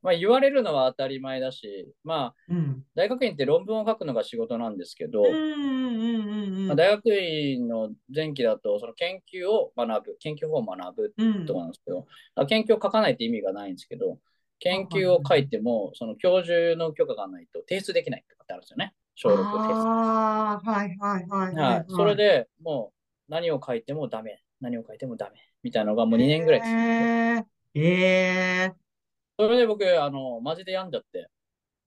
[0.00, 2.82] まあ、言われるのは当たり前だし、まあ、うん。
[2.94, 5.91] 大学院って論文を書くのが仕事なんですけど、うんうん
[6.62, 11.46] うんうんまあ、大学院の前期だと、その研究を学ぶ、研究法を学ぶうん。
[11.46, 14.18] とかなんですけど、あ研究を書かないって意味がないんですけど、
[14.58, 18.94] 研究を書いても、その教授の許可がないと提出できないとかってあるんですよね。
[19.14, 19.74] 小6提出。
[19.88, 21.84] ああ、はいはいはいははいい。
[21.88, 22.92] それでも
[23.28, 26.72] う何を書いてもダメ、何を書いてもダメみたいなのがもう2年ぐらいです。
[26.72, 27.44] え
[27.74, 28.74] えええ
[29.38, 31.28] それで僕、あの、マジで病んじゃって、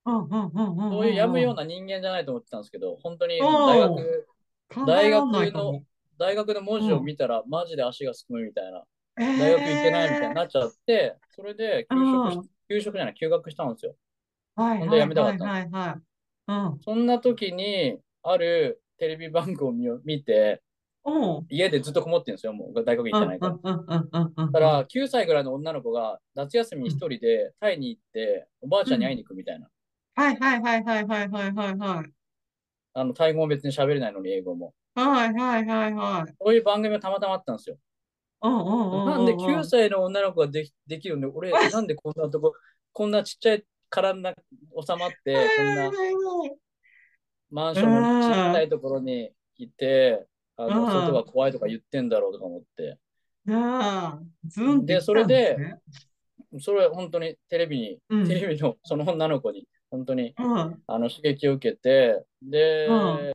[0.05, 0.91] うんうんうんうんうん。
[0.91, 4.27] そういう病むような人間じゃないと思ってたんですけど、本当にうん大学、
[4.69, 5.81] 大学の、
[6.17, 8.83] 大学の文字を見たら、うん、マジで足がすくむみたいな、
[9.17, 11.97] 大学行けないみたいになっちゃって、それで休
[12.33, 13.95] 職、休職じゃない、休学したんですよ。
[14.55, 20.61] はいは、やめたかった、はいはいうん、そんな時に、あるテレビ番組を見て、
[21.49, 23.57] 家でずっとこもってるんですよ、もう大学行ってないから。
[23.57, 29.69] だから、9歳ぐらいの女の子が夏休み一人でタイに行って、おばあちゃんに会いに行くみたいな。
[30.15, 32.14] はいはいはいはいはいはいはい。
[32.95, 34.73] あの、タイ語も別に喋れないのに、英語も。
[34.95, 36.33] はいはいはいはい。
[36.39, 37.77] そういう番組がたまたまあったんですよ。
[38.41, 39.05] うんうんうんうん。
[39.05, 42.53] なんで9歳の女の子ができできるんで、俺、なんでこんなとこ、
[42.93, 44.41] こんなちっちゃい殻の中
[44.87, 45.91] 収まって、こんな
[47.51, 52.97] マンションのちっちゃいところにいて、あの、うん外が怖いとか言ってんだろうとか思って。
[54.85, 55.57] でそれで
[56.59, 63.33] それ本当にテレビに、うんテレビのその女の子に本当にうん、あの刺激を受けて、で、うん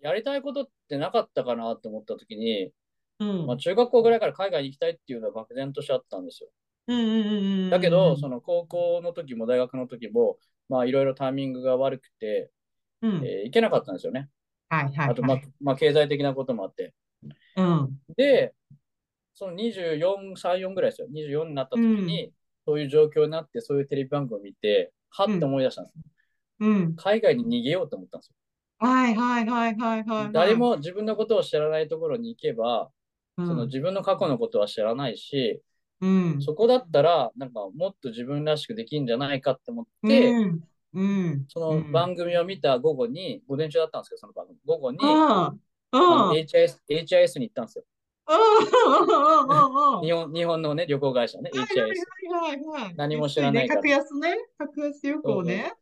[0.00, 2.70] やりたいことってなかったかなと思った時に、
[3.18, 6.50] うん、まあ、中学校ぐらいから海外に行きたいっていうのは漠然としてあったんですよ。
[6.86, 7.70] うんうんうんうん。
[7.70, 12.50] だけど、その高校の時も大学の時も、まあいろいろタイミングが悪くて、
[13.02, 14.28] うん、えー行けなかったんですよね。
[14.68, 15.08] はいはいはい。
[15.10, 16.94] あと、まあ、まあ経済的なこともあって。
[17.56, 18.54] うん、で、
[19.34, 21.08] その24、3、4ぐらいですよ。
[21.12, 22.32] 24になった時に、
[22.66, 25.94] そういう状況になって、そういうテレビ番組を見て、はって思い出したんです。
[26.60, 26.96] うん。
[26.96, 28.34] 海外に逃げようと思ったんですよ。
[28.80, 30.32] はいはいはいはいはいはい。
[30.32, 32.90] 誰も自分のことを知らないところに行けば、
[33.36, 35.62] うん、その自分の過去のことは知らないし、
[36.00, 40.60] うん、そこだったら、なんかもっと自分らしくできるんじゃないかって思って、うん、
[40.94, 44.58] うん、その番組を見た午後に、午前中だったんですけど、その番組。
[44.64, 45.54] 午後に、あ
[45.92, 47.84] のあ HIS, HIS に行ったんですよ。
[50.02, 51.74] 日本日本のね、旅行会社ね、はい HIS。
[51.74, 52.94] はいはいはい。
[52.96, 54.36] 何も知らないから格安ね。
[54.58, 55.72] 格安旅行ね。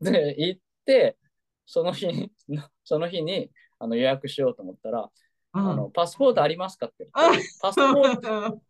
[0.00, 1.16] で、行って、
[1.64, 2.30] その日に、
[2.84, 5.10] その日にあの予約しようと思ったら、
[5.54, 5.70] うん。
[5.70, 7.08] あのパスポートありますかって。
[7.12, 8.60] パスポート、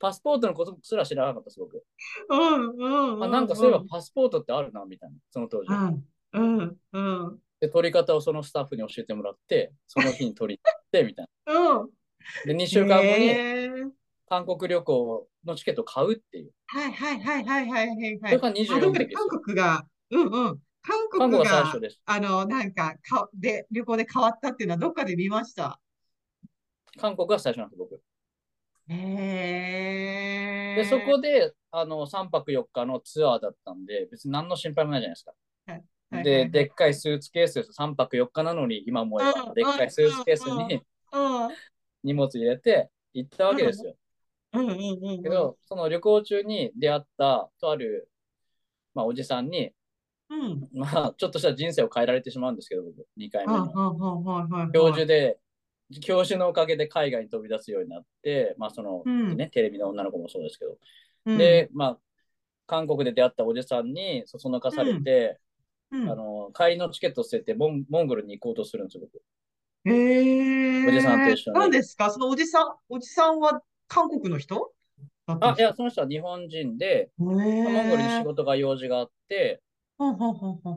[0.00, 1.84] パスポートのことすら知らなかったです、僕。
[2.28, 3.24] うんうん。
[3.24, 5.72] あなんかそういえばパスポートってあるな、みたいな、その当時。
[5.72, 7.42] うん、うん、うん。
[7.60, 11.90] で、取り方をそのスタッフに教えてもらって、その日に取りに行って、みたいうん。
[12.44, 12.52] な。
[12.52, 13.30] で、2週間後に
[14.28, 16.50] 韓国旅行のチケットを買うっていう。
[16.66, 18.34] はいはいはいはいはいはいはい。
[18.34, 20.58] それが24あ、だからの時ですよ韓国が、うんうん。
[20.82, 22.00] 韓国韓国が最が初です。
[22.06, 25.80] あの、なんか、か、で、旅行で変わったっていうのはどっかで見ました？
[26.98, 28.00] 韓国が最初なんです、僕。
[28.88, 28.94] へ
[30.74, 35.32] で、そーこで、あの、3泊4日のツアーだったんで、別に何の心配もないじゃないですか。
[36.10, 37.72] で、でっかいスーツケースです。
[37.78, 40.82] 3泊4日なのに、今思えば、でっかいスーツケースに
[42.02, 43.94] 荷物入れて行ったわけですよ。
[45.22, 48.08] けど、その旅行中に出会ったとある、
[48.94, 49.72] まあ、おじさんに、
[50.28, 50.68] うん。
[50.72, 54.70] まあ、ちょっとした人生を変えられてしまうんですけど、僕、2回目の。
[54.72, 55.38] 教授で、
[56.00, 60.78] 教授のおかげで海外に飛び出すようになって、まあ、その、うんね、テレビの女の子もそうですけど、
[61.26, 61.98] うん、で、まあ、
[62.66, 65.38] 韓国で出会ったおじさんにそそのかされて、
[65.92, 69.22] うん、あの、帰りのチケット捨ててモン、モンゴルに行こうとするんですよ、僕。
[69.88, 70.88] へえ。
[70.88, 72.10] おじさんと一緒に何ですか？
[72.10, 74.72] そのおじさん、おじさんは韓国の人？
[75.26, 78.24] あ、いや、その人は日本人で、へモンゴルに仕え。
[78.24, 79.60] 事が用事があって、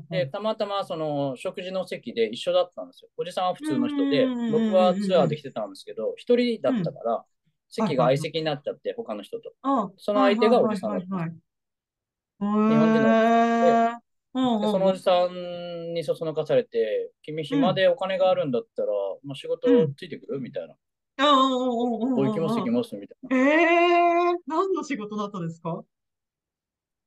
[0.09, 3.09] で、たまたまその食事の席で一緒だったんですよ。
[3.17, 7.23] おじさんは普通の人で僕はツアーで来てたんですけど、一人だったから、
[7.67, 9.51] 席が相席になっちゃって、他の人と。
[9.61, 11.05] あその相手がおじさんだった。
[11.05, 13.99] 日本人の
[14.33, 14.39] で、
[14.71, 18.89] そのおじさんにそそのかされて、君暇でお金があるんだったら、
[19.23, 20.39] まあ、仕事ついてくる？
[20.39, 20.75] みたいな。
[21.17, 23.35] うんうんうんうんうんお行きます行きますみたいな。
[23.37, 25.83] ええ何の仕事だったですか？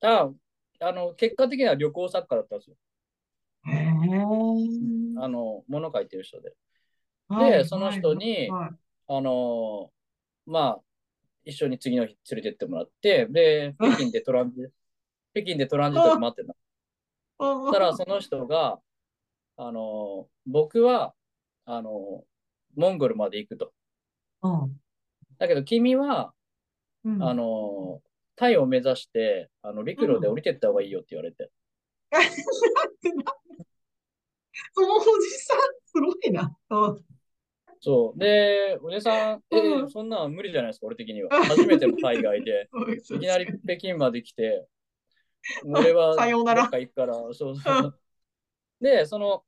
[0.01, 0.29] あ
[0.81, 2.75] あの、結果的には旅行作家だったんですよ。
[3.67, 4.21] へえ。
[5.17, 6.53] あの、物書いてる人で。
[7.29, 8.69] はいその人にはい
[9.07, 9.91] あの
[10.45, 10.81] まあ、
[11.45, 14.67] 一緒に次の日連れてってもらって、で、 北京でトランジ、
[15.33, 16.55] 北京でトランジットで待ってた。
[17.43, 18.79] そしたら、その人が、
[19.57, 21.13] あの僕は、
[21.65, 22.23] あの
[22.75, 23.73] モンゴルまで行くと。
[24.41, 24.79] うん
[25.39, 26.33] だけど、君は、
[27.03, 28.01] うんあの
[28.35, 31.51] タイを目指して、あの、陸路で降りてった方がいいよって言われて。
[34.73, 35.05] そのおじ
[35.37, 36.55] さん、すごいな。
[36.69, 37.05] うん
[37.85, 38.19] そう。
[38.19, 41.29] で、おじさん、えうんそんなん無理じゃないですか、俺的には。
[41.43, 44.65] 初めての海外で、 いきなり北京まで来て、
[45.65, 46.43] 俺は行
[46.87, 47.99] くから、そうそう。
[48.81, 49.43] で、その、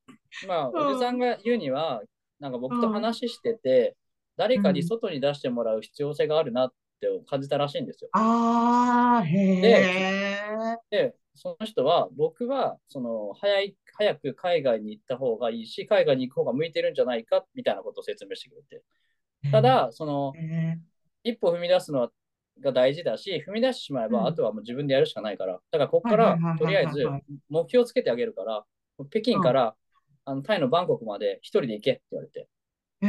[0.48, 2.02] まあ、うんおじさんが言うには、
[2.40, 3.96] なんか僕と話してて、
[4.38, 8.10] 誰かに外に出してもらう必要性があるなって感じたらしいんですよ。
[8.14, 10.78] ああ、へえ。
[10.90, 18.84] で、その人は、僕は、その、早い、早く海外に行った方がいいし、海外に行く方が向いてるんじゃないか、みたいなことを説明してくれて。
[19.52, 20.34] ただ、その、
[21.24, 22.12] 一歩踏み出すのは
[22.62, 27.08] が大事だし、踏み出してしまえば、うんあとはもう自分でやるしかないから、だからここからとりあえず
[27.50, 28.66] 目標をつけてあげるから、
[29.10, 29.76] 北京から、
[30.28, 32.48] あのタイのバンコクまで一人で行けって言われて、
[33.02, 33.08] へ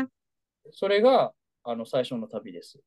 [0.00, 0.06] え、
[0.72, 2.80] それがあの最初の旅です。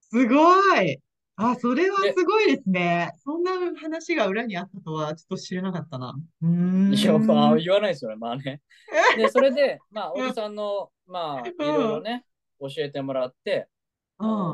[0.00, 1.00] すごい。
[1.36, 3.12] あ、それはすごいですね。
[3.24, 6.14] そんな話が裏にあったとはちょっと知らなかったな。
[6.42, 6.94] うーん。
[6.94, 8.60] いや、まあ言わないですよね、まあね。
[9.18, 12.24] で、それで、まあ、おじさんの、まあ、いろいろね、
[12.60, 13.68] 教えてもらって、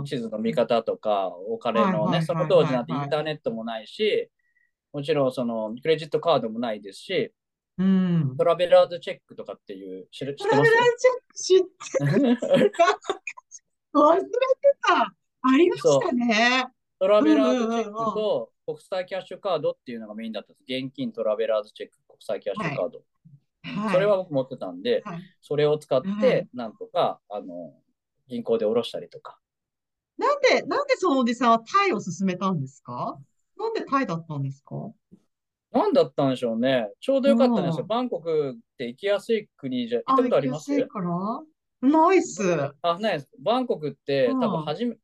[0.04, 4.30] 地図の見方とか、お金のね、その当時なんてインターネットもないし、
[4.92, 7.32] もちろんそのクレジットカードもないですし、
[7.78, 8.36] うん。
[8.36, 10.84] トラベラーズチェックとかっていう、知ってまトラベラー
[11.34, 12.50] すチェック知って
[13.94, 14.30] 忘れて
[14.82, 15.14] た。
[15.42, 16.66] ありましたね。
[16.98, 20.64] トラベラーズチェックと国際キャッシュカードっていうのがメインだったんです。
[20.64, 23.02] 現金トラベラーズチェック、国際キャッシュカード。
[23.62, 23.94] はい。
[23.94, 27.72] それは僕持ってたんで、はいそれを使っはいて、なんとか、あの、
[28.28, 29.39] 銀行で下ろしたりとか。
[30.20, 33.18] なんで、なんでそのおじさんはタイを勧めたんですか？
[33.58, 34.92] なんでタイだったんですか？
[35.72, 36.90] なんだったんでしょうね。
[37.00, 37.84] ちょうどよかったんですよ。
[37.84, 40.70] うんバンコクって行きやすい国じゃ、行ったことあります？
[40.70, 41.08] 行きやすいから？
[41.88, 42.72] ナイス。
[42.82, 43.30] あ、ないです。
[43.42, 44.96] バンコクってうん多分初め、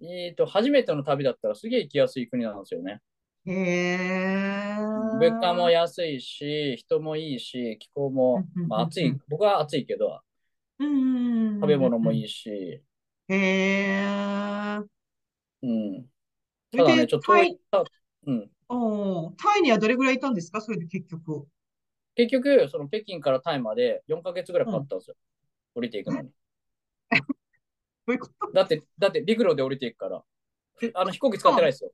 [0.00, 3.00] えーと、初めての旅だったらすげえ行きやすい国なんですよね。
[3.46, 4.76] へえ。
[5.20, 9.16] 物価も安いし、人もいいし、気候も、まあ、暑い。
[9.28, 10.20] 僕は暑いけど、
[10.78, 11.60] うん。
[11.60, 12.24] 食べ物もいい。
[12.24, 12.82] いし、
[13.28, 14.80] へえ。
[15.62, 16.06] うん。
[16.72, 17.84] それでただね、ちょっとタイ遠い、た
[18.26, 18.50] うん。
[18.68, 21.46] おータイにはどれぐらいいたんですかそれで結局。
[22.14, 25.16] 結局、その北京からタイまで4ヶ月ぐらいかかったんですよ。
[25.74, 26.30] 降りていくのに。
[28.06, 28.52] どういうこと？
[28.52, 30.24] だって、だって陸路で降りていくから、
[30.76, 31.92] ふあの飛行機使ってないですよ。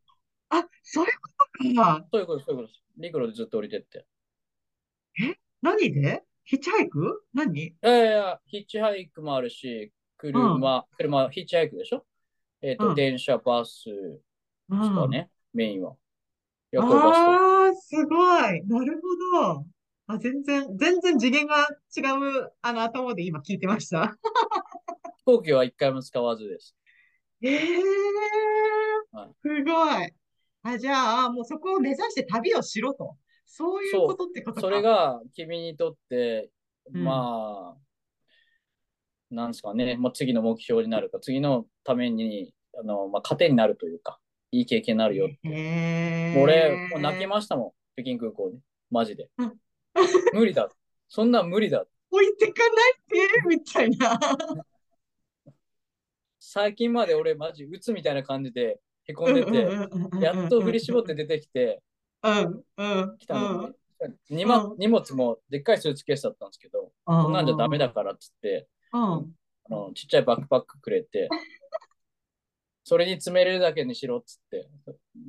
[0.51, 2.07] あ、そういうことか。
[2.13, 2.83] そういうことです、そういうことです。
[2.99, 4.07] 陸路でずっと降りてって。
[5.63, 6.25] 何で？
[6.45, 7.25] ヒッチハイク？
[7.33, 7.61] 何？
[7.63, 9.93] いやいや、ヒッチハイクもあるし、
[10.23, 12.05] 車、車、ヒッチハイクでしょ？
[12.61, 14.21] えっ、と、うん電車、バスで
[14.69, 15.95] すかね、メインは。
[16.71, 18.65] 夜行バああ、すごい。
[18.67, 19.67] なるほど。
[20.07, 21.67] あ、全然、全然次元が
[21.97, 22.03] 違
[22.41, 24.17] う、あの、頭で今聞いてました。
[25.19, 26.77] 飛行機は一回も使わずです。
[27.43, 27.83] ええ
[29.11, 30.13] はいすごい。
[30.63, 33.17] あ、じゃあ、もうそこを目指して旅をしろと。
[33.45, 34.61] そういうことってことか。
[34.61, 36.51] それが君にとって、
[36.95, 37.77] うんまあ、
[39.35, 44.19] なんですかね、まあ、次の目標になるか、次のために、あの、まあ、糧になるというか、
[44.51, 45.39] いい経験になるよって。
[45.45, 47.73] へ俺、もう泣きましたもん。
[48.01, 48.59] 北京空港で。
[48.91, 49.59] マジでうん。
[50.35, 50.71] 無理だ。
[51.09, 51.87] そんなん無理だ。
[52.11, 54.19] 置いてかないで、みたいな。
[56.39, 59.69] 最近まで俺マジ鬱みたいな感じでへこんでて、
[60.21, 61.83] やっと振り絞って出てきて、
[62.23, 63.77] うん、うん、来たのうん
[64.31, 64.45] に、
[64.79, 69.01] 荷物もでっかいスーツケースだったんですけど、こんなんじゃダメだからっつって、うん。
[69.01, 71.29] あのちっちゃいバックパックくれて、
[72.85, 74.69] それに詰めれるだけにしろっつって、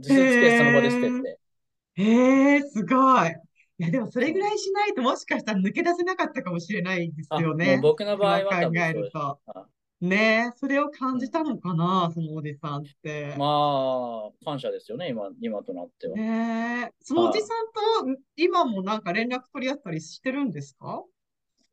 [0.02, 1.40] スーツケースその場で捨てて、
[1.96, 2.96] へえ、すご
[3.26, 3.30] い。
[3.80, 7.80] いや、でもそれぐらいしないともしかしたら抜け出せなかったかもしれないですよね。
[7.82, 8.86] 僕の場合は今考。
[8.86, 9.40] えると。
[9.48, 9.68] あ
[10.02, 13.36] ねえ、それを感じたのかな、そのおじさんって。
[13.38, 16.18] まあ、感謝ですよね、今、今となっては。
[16.18, 21.04] ねえ、そのおじさんと今もなんか連絡取り合ったりしてるんですか？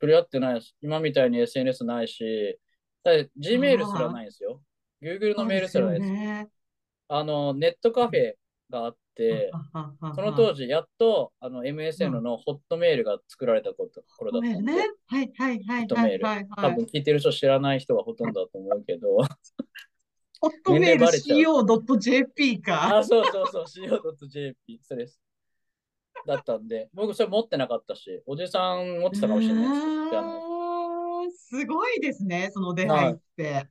[0.00, 0.74] 取り合ってないです。
[0.80, 2.58] 今みたいに SNS ないし、
[3.04, 4.62] Gmail すらないんですよ。
[5.02, 6.12] Google のメールすらないです。
[6.12, 6.48] ね。
[7.08, 8.32] あの、ネットカフェ
[8.70, 9.50] があって、
[10.14, 14.90] その当時、やっとあの MSN のホットメールが作られたこと頃だったんで、ね。
[15.06, 16.24] はいはいはいホットメール。
[16.24, 16.76] はいはい多はい。
[16.76, 19.18] 分聞いてる人知らない人がほとんどだと思うけど、
[20.40, 22.98] ホットメール CO.jp か。
[22.98, 25.20] あ、そうそうそう、CO.jp、それです。
[26.26, 31.60] だったんで、僕それ持ってなかったし、おじさん持ってたかもしれないです。
[31.60, 33.68] すごいですね、その出会いって。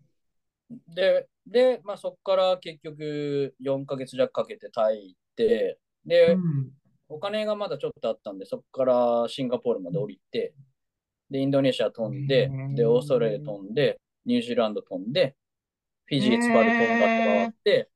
[0.96, 6.72] で、で、まあ、そこから結局4ヶ月弱かけてタイ行って、で、うん。
[7.12, 10.54] お金がまだちょっとあったんで、そこからシンガポールまで降りて、
[11.32, 15.36] で、インドネシア飛んでで、オーストラリア飛んで、ニュージーランド飛んで、
[16.06, 17.90] フィジー、ツバル、トンガって回って、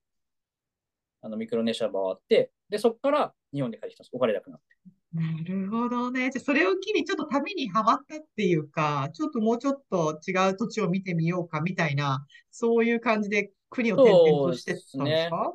[1.21, 4.11] あの、ミクロネシア回って、で、そこから日本に帰ってきたんです。
[4.13, 4.65] お金なくなって。
[5.13, 6.31] なるほどね。
[6.31, 15.53] じゃあそれを機にちょっと旅にハマったっていうか、ちょっともうちょっと違う土地を見てみようかみたいな、そういう感じで国を転々としてったんですか？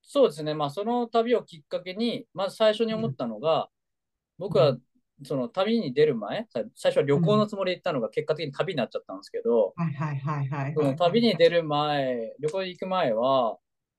[0.00, 0.54] そうですね。
[0.54, 3.68] まあ、その旅をきっかけに、まず最初に思ったのが、
[4.38, 4.78] 僕は、
[5.24, 9.74] その旅に出る前、さ最初は旅行のつもりで行ったのが結果的に旅になっちゃったんですけど。
[10.96, 13.58] 旅に出る前、旅行に行く前は、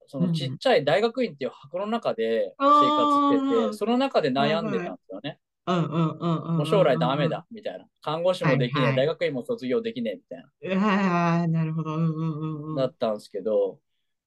[0.09, 5.39] そのちっちゃい大学院っていう箱の中で生活してあーて、その中で悩んでたんですよね。
[5.67, 6.57] うんうんうんうんうん。
[6.57, 7.85] もう将来ダメだ、みたいな。
[8.01, 10.79] 看護師もできねえ、はいはい大学院も卒業できねえ、みたいうん。
[10.79, 11.95] はいはい、なるほど。
[11.95, 12.75] うんうんうんうん。
[12.75, 13.79] な、だったんですけど、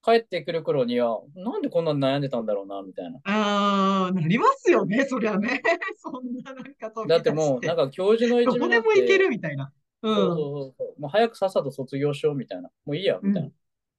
[0.04, 3.18] 帰ってくる頃には、なんでこんなに悩んでたんだろうな、みたいな。
[3.24, 5.62] ああ、なりますよね、そりゃね。
[5.98, 9.72] そんななんかだってもう、なんか、か教授の一どこ面なんてでも行けるみたいな。
[10.02, 10.08] う。
[10.08, 11.00] そうそうんそうそう。
[11.00, 12.70] もう早くさっさと卒業しようみたいな。
[12.84, 13.50] もういいや、みたいな、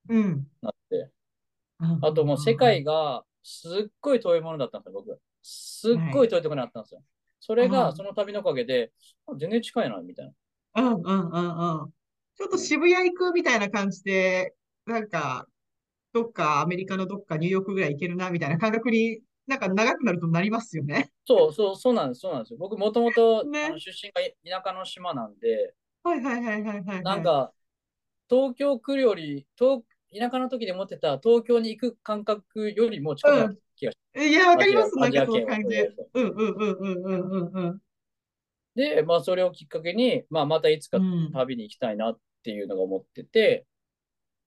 [0.09, 0.47] うん。
[0.61, 0.72] なって。
[2.01, 5.21] あともう世界がすっごい遠いものだったんですよ、僕。
[5.41, 7.03] すっごい遠いところにあったんですよ。
[7.39, 8.91] それうんがその旅のおかげで、
[9.27, 10.33] あ全然近いな、みたいな。
[10.75, 11.93] うんうんうんうん。
[12.35, 14.55] ちょっと渋谷行くみたいな感じで、
[14.85, 15.47] なんか、
[16.13, 21.11] どっかアメリカのどっかニューヨークぐらい行けるなみたいな感覚になんか長くなるとなりますよね。
[21.25, 22.59] そうそう、そうなんです、そうなんですよ。
[22.59, 23.51] 僕もともと出
[23.91, 27.03] 身が田舎の島なんで、はいはいはいはいはいはい。
[27.03, 27.53] なんか、
[28.29, 29.83] 東京来るより、東
[30.17, 34.95] 田舎の時で持ってた東京に行く感覚よりも近くなった気がしいや、わかります。
[34.97, 35.75] なんかその感じ。
[36.13, 37.79] うんうんうんうんうんうんうん。
[38.75, 43.65] で、まあそれをきっかけに、まあまたいつかうん旅に行きたいなっていうのが思ってて、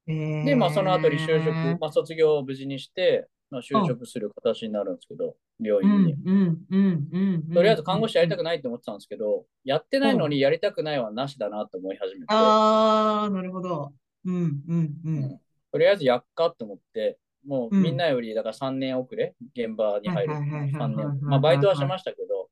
[0.08, 6.12] えで、まあその後に就職、ーまあ卒業を無事にして、まあ就職する形になるんですけど、病うん院に。
[6.14, 7.54] うんうんうん。
[7.54, 13.92] とりあえず看護師やりたくくないって思ってたんですけど、やってないのにやりたくないはなしだなと思い始めて、ああ、なるほど。
[14.24, 14.34] うん
[14.68, 15.10] うんう。
[15.10, 15.40] うんん
[15.76, 20.32] とりあえずやっかと思って、もううんみんなよりだから3年遅れ、現場に入る。
[20.32, 21.20] はいはいはいはいはい3はい年。
[21.20, 22.48] まあバイトはしましたけど、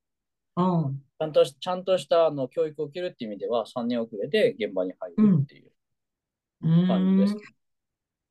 [0.56, 1.02] うん。
[1.18, 7.36] ちゃんとしちゃんとしたあの教育を受けるっていう意味では3年遅れで現場に入るっていう感じです。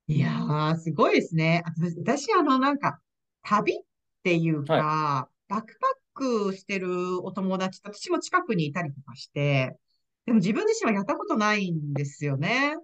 [0.07, 1.63] いやー、すごいですね。
[1.65, 1.71] あ
[2.05, 2.99] 私、あの、なんか、
[3.41, 3.77] 旅っ
[4.21, 9.77] ていうか、バックパックしてるお友達と私も近くにいたりとかして、
[10.25, 12.75] でも自分自身はやったことないんですよね。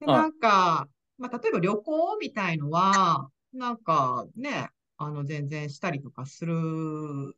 [0.00, 0.88] で、はいなんか、
[1.22, 6.54] まあ、例えば旅行みたいのは、なんかね、あの、全然したりとかする、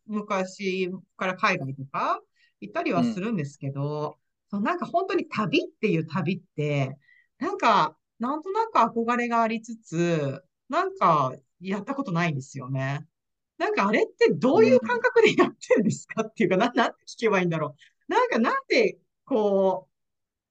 [0.07, 2.21] 昔から海外とか
[2.61, 4.19] 行ったりはするんですけど、
[4.49, 6.97] そうなんか本当に旅っていう旅って、
[7.39, 13.07] なんか、なんとなく憧れがありつつ、なんか、やったことないんですよね。
[13.59, 17.77] なんかあれってどういう感覚でやってるんですかっていうか、な、なんて聞けばいいんだろ
[18.09, 18.13] う。
[18.13, 19.89] なんかなんで、こ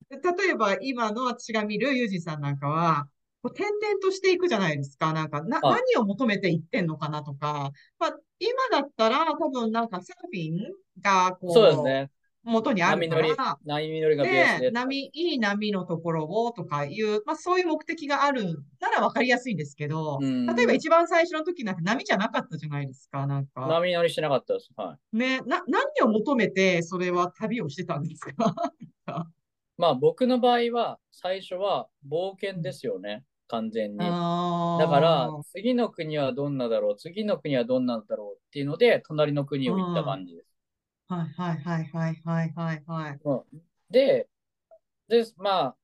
[0.10, 3.10] う、例えば今の私が見るユージさんなんかは、
[3.50, 5.14] 転々としていくじゃないですか。
[5.14, 7.72] なんか、な、はい何を求めていってんのかなとか。
[8.00, 12.10] まあ、今だったら多分なんかサーフィンがこう、そうですね。
[12.44, 14.72] 元にあるから、波乗りがベースで。
[14.72, 18.44] 波、いい波のところをとかいう、まあそういう目的がある
[18.82, 23.66] なら分かりやすいんですけど、例えば一番最初の時なんて波じゃなかったじゃないですか、なんか。
[23.68, 24.70] 波乗りしてなかったです。
[24.76, 25.18] はい。
[25.18, 28.34] ね、な、何を求めてそれは旅をしてたんですか
[29.78, 33.24] まあ僕の場合は最初は冒険ですよね。
[33.54, 33.97] 完全に。
[33.99, 40.47] だから、次の国はどんなだろう、次の国はどんなんだろうっていうので、隣の国を行った感じです。
[41.08, 43.58] はいはいはいはいはいはいはい。
[43.91, 44.28] で、
[45.08, 45.76] で、まあ、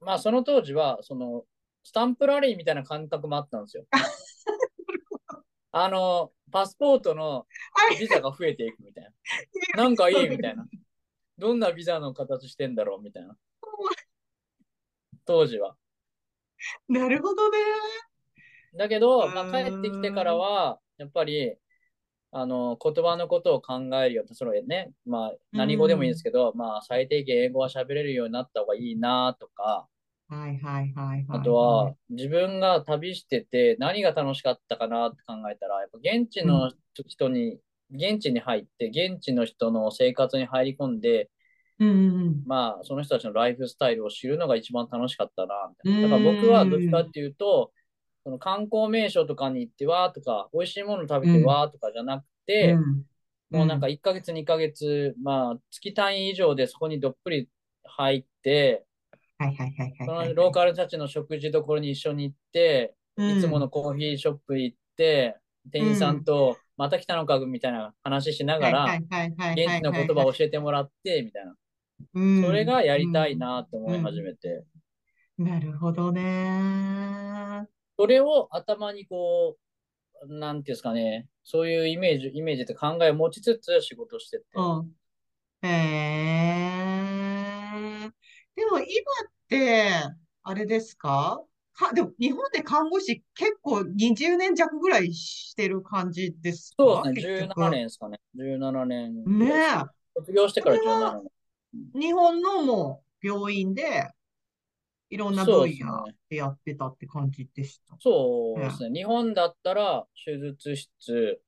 [0.00, 1.44] まあその当時は、その、
[1.82, 3.86] スタンプラリーみたいな感覚もあったんですよ。
[5.72, 7.46] あの、パスポートの
[7.98, 9.04] ビザが増えていくみたい
[9.74, 9.84] な。
[9.84, 10.66] なんかいいみたいな。
[11.38, 13.34] どんなビザの形してんだろうみたいな。
[15.24, 15.76] 当時は。
[16.88, 17.58] なるほどね。
[18.76, 21.56] だけど、まあ、帰ってきてからは、やっぱり、
[22.30, 29.88] あの、言葉のことを考えるよって、それね、まあ、何語でもいいんですけど、まあ、最低限英語は喋れるようになった方がいいなとか、
[30.28, 36.70] はいはいはい、あとは、自分が旅してて何が楽しかったかなって考えたら、やっぱ現地の
[37.06, 37.58] 人に、
[37.90, 41.30] うん、現地に入って、現地の人の生活に入り込んで、
[41.80, 41.92] うんう
[42.30, 46.08] んまあ、その人たちのライフスタイルを知るのが一番楽しかったな、みたいな。
[46.08, 47.72] だから僕はどっちかっていうと、
[48.24, 53.04] その観光名所とかに行ってわーとか、美味しいもの食べてわーとかじゃなくて、うん、
[53.50, 57.48] もうなんか1ヶ月、2ヶ月、まあ、月単位以上でそこにどっぷり
[57.84, 58.84] 入って、
[59.38, 65.36] はいはいはいそのローカルたちの食事どころに一緒に行って、いつものコーヒーショップ行って、
[65.70, 67.38] 店員さんと、また来たのか？
[67.38, 71.54] みたいな話しながら、現地の言葉を教えてもらって、みたいな。
[72.14, 74.64] それがやりたいなと思い始めて。
[75.36, 77.66] なるほどね。
[77.98, 79.58] それを頭にこう、
[80.26, 84.44] なんていうんですかね、そういうイメージ、イメージって考えを持ちつつ仕事してて。
[84.54, 84.90] うん。
[85.62, 85.68] へ
[88.04, 88.10] え。
[88.56, 88.86] でも今っ
[89.48, 89.90] て、
[90.42, 91.42] あれですか？
[91.72, 97.02] か、でも日本で看護師結構20年弱ぐらいしてる感じですか？
[97.04, 98.20] そうですね、17年ですかね。
[98.36, 99.24] 17年。
[99.24, 99.84] ねえ。
[100.16, 101.30] 卒業してから17年。
[101.94, 104.10] 日本のもう病院で、
[105.10, 107.96] いろんな分野でやってたって感じでした。
[108.00, 109.00] そうですね。
[109.00, 111.40] 日本だったら、手術室、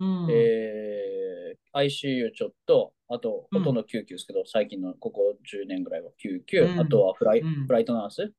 [0.00, 8.32] うん、えー、ICU ちょっと、あと、ほとんど救急ですけど、うん、最近のここ10年ぐらいは救急、うん、あとはフライ,、フライトナース、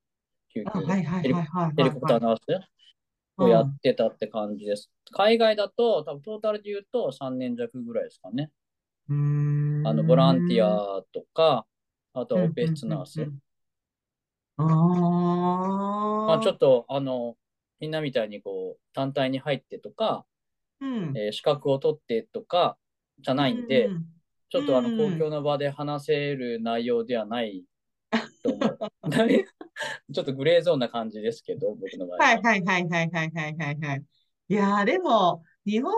[0.53, 1.33] 救急、ヘリ
[1.91, 2.67] コプターナース
[3.37, 4.89] をやってたって感じです。
[5.11, 8.49] 海外だと、多分トータルで言うと3年弱ぐらいですかね。
[9.85, 11.65] あの、ボランティアとか、
[12.13, 13.27] あとはオペ室ナース。
[14.57, 17.35] あまあ、ちょっと、あの、
[17.79, 20.25] みんなみたいにこう、単体に入ってとか、
[20.79, 22.77] うん、えー、資格を取ってとか
[23.19, 24.05] じゃないんで、うん、
[24.49, 27.63] ちょっとあの、公共の場で話せる内容ではない
[28.43, 28.79] と思う。
[30.13, 32.25] ちょっとグレーゾーンな感じですけど、僕の場合は。
[32.25, 34.03] はいはいはいはいはいはいはい。
[34.49, 35.97] いやでも、日本の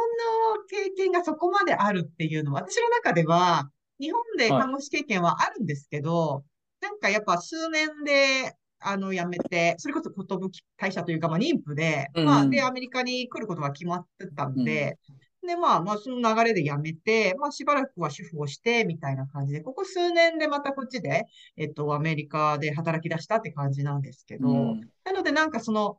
[0.70, 3.70] 経験がそこまであるっていうのは、私の中では、
[4.00, 15.00] 日本で看護師経験はあるんですけど、はい、なんかやっぱ数年で、あの、辞めて、それこそ寿退社というか、まあ、妊婦で、うん、まあ、で、アメリカに来ることが決まってたんで、
[15.42, 21.26] うん、で、まあ、まあ、その流れで辞めて、まあ、しばらくは主婦をして、みたいな感じで、ここ数年でまたこっちで、
[21.58, 25.98] えっと、アメリカで働き出したって感じなんですけど、うん、なので、なんかその、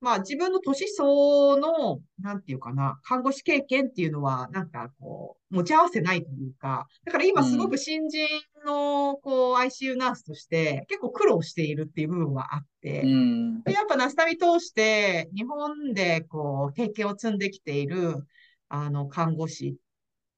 [0.00, 8.26] まあ自分の年相応の、なんていうかな、看護師経験っていうのは、なんかこう、持ち合わせないというか、だから今すごく新人
[8.64, 18.26] の、こう、ICU ナースとして結構苦労しているっていう部分はあって、うん、でやっぱナスタミ通して、日本でこう、経験を積んできている、
[18.68, 19.76] あの、看護師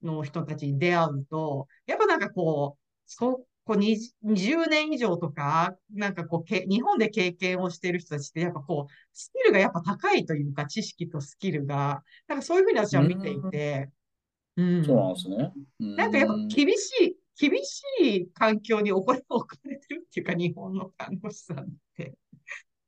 [0.03, 13.89] の人たちに出会うと、やっぱなんかこう、そこう20年以上とか、なんかこうけ、日本で経験をしている人たちって、やっぱこう、スキルがやっぱ高いというか、知識とスキルが、なんかそういうふうに私は見ていて、
[14.57, 14.85] うん。
[14.85, 15.53] そうなんですね。
[15.97, 22.15] なんかやっぱ厳しい、厳しい環境にお金を置かれてるっていうか、日本の看護師さんって。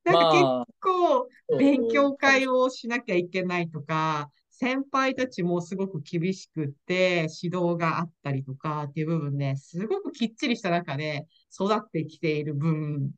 [0.05, 13.11] なんか結構勉強会をしなきゃいけないとか、先輩たちもすごく厳しくって、指導があったりとかっていう部分で、すごくきっちりした中で育ってきている分、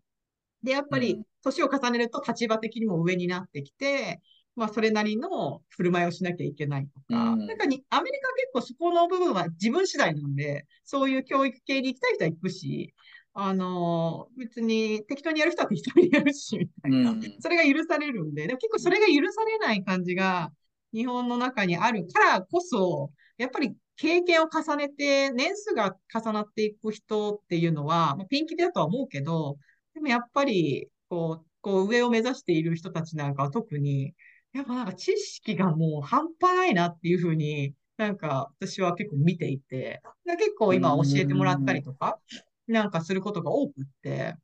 [0.63, 4.23] で、やっぱり年を重ねると立場的にも上になってきて、
[4.57, 12.95] まあ、それなりの振る舞いをしなきゃいけないとか、うん、なんかに、アメリカ結構そこの部分は自分次第なんで、そういう教育系に行きたい人は行くし、
[13.35, 20.51] あの、別に適当にやる人は適当にやるし、みたいな、うん、それが許されるんで、でも結構それが許されない感じが、
[20.93, 29.59] 日本の中にあるからこそ、やっぱり経験を重ねて、年数が重なっていく人っていうのは、まあ、ピンキリだとは思うけど、
[29.95, 34.15] でもやっぱり、こう、こう上を目指している人たちなんかは特に、
[34.53, 42.19] やっぱなんか知識がもう半端ないなっていうふうに、なんか私は結構見ていて、結構今教えてもらったりとか、
[42.67, 44.37] なんかすることが多くって、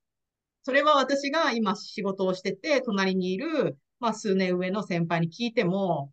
[0.62, 6.12] それは私が今仕事をしてて、隣にいる、まあ数年上の先輩に聞いても、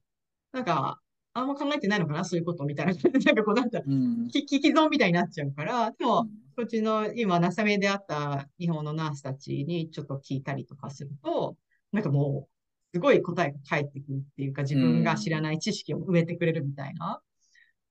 [0.52, 1.00] なんか、
[1.34, 2.94] あんま考えてないのかな、そういうことみたいな。
[3.26, 11.56] なんかこう、なんか、聞き損みたいになっちゃうから、でも、こっちの今、ナサメであった日本のナースたちにちょっと聞いたりとかすると、
[11.92, 17.22] なんかもう、すごい答えが返ってくるっていうか、自分が知らない知識を埋めてくれるみたいな、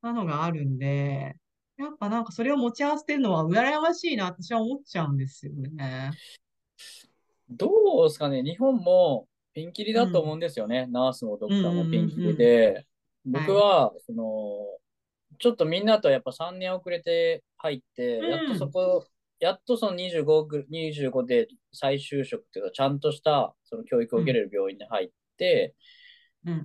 [0.03, 1.37] なのがあるんで、
[1.77, 6.11] やっぱなんかそれを持ち合わせてるのは羨ましいな私は思っちゃうんですよね。
[7.49, 9.29] どうですかね、日本も
[9.59, 10.85] ピンキリだと思うんですよね。
[10.87, 12.87] うん、ナースもドクターもピンキリで、
[13.25, 14.25] 僕は、その、
[15.41, 19.05] ちょっとみんなとやっぱ3年遅れて入って、やっとそこ、
[19.41, 25.75] やっとその25、25で再就職っていうか、ちゃんとしたその教育を受けれる病院に入って、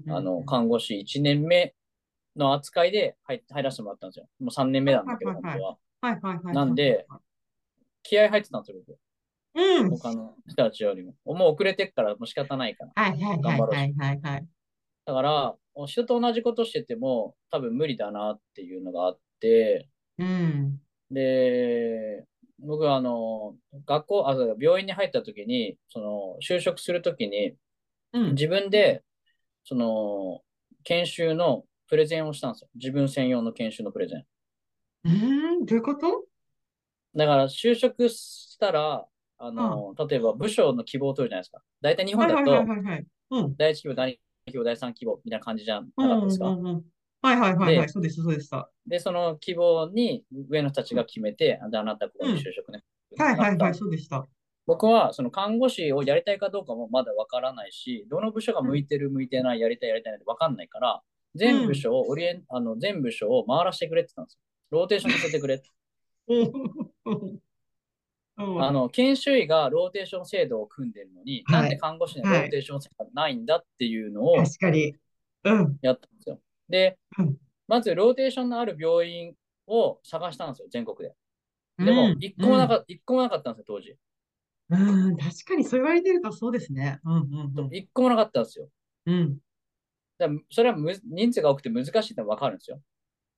[0.09, 1.73] あの、看護師1年目
[2.35, 4.27] の扱いで入入らせてもらったんですよ。
[4.39, 5.77] もう3年目なんだけど、本当は。
[6.01, 6.53] はいはいはい。
[6.53, 7.07] なんで、
[8.03, 8.99] 気合入ってたんですよ、僕。
[9.55, 9.89] うん。
[9.91, 11.13] 他の人たちよりも。
[11.25, 12.91] もう遅れてっからもう仕方ないから。
[12.95, 14.47] はいはいはいはいはい、はい。
[15.05, 20.79] だから、人と同じことしてても多分無理だなっていうのがあって、うん。
[21.11, 22.25] で、
[22.59, 27.55] 僕はあの、学校、あ、病院に入った時に、その、就職する時に、
[28.13, 29.03] うん、自分で、
[29.65, 30.41] その、
[30.83, 32.69] 研修のプレゼンをしたんですよ。
[32.75, 34.25] 自分専用の研修のプレゼン。
[35.05, 35.09] う
[35.61, 36.25] ん、どういうこと？
[37.15, 39.05] だから、就職したら、
[39.37, 41.61] あの、例えば部署の希望を取るじゃないですか。
[41.81, 42.65] 大体日本だと、
[43.57, 46.45] 第一希望、第二希望、第三希望みたいな感じじゃなかったですか。
[46.45, 48.69] はいはいはいはい、そうです、そうでした。
[48.85, 52.83] で、その希望に上の人たちが決めて、あなたここに就職ね。
[53.17, 54.27] はいはいはい、そうでした。
[54.65, 61.01] 僕はその看護師をやりたいかどうかもまだわからないし、どの部署が向いてる、向いてない、やりたい、やりたいってわかんないから、
[61.35, 64.39] 全部署を、オリエン、あの全部署を回らせてくれって言ったんですよ。
[64.71, 65.61] ローテーションさせてくれ。
[68.35, 74.95] あの研修医がローテーション制度を組んでるのに、はい、なんで看護師のローテーション制度がないんだっていうのを、確かに。
[75.43, 75.77] うん。
[75.81, 76.39] やったんですよ。
[76.69, 79.35] で、うん、まずローテーションのある病院
[79.67, 81.13] を探したんですよ、全国で。
[81.77, 83.95] でも、一個もなか、うん、個もなかったんですよ、当時。
[84.69, 86.99] うん、確かにそう言われてるとそうですね。
[87.03, 88.69] うんうんうん、一個もなかったんですよ。
[89.05, 89.37] うん。
[90.17, 92.79] だそれはむ人数が多くて難しいってわかるんですよ。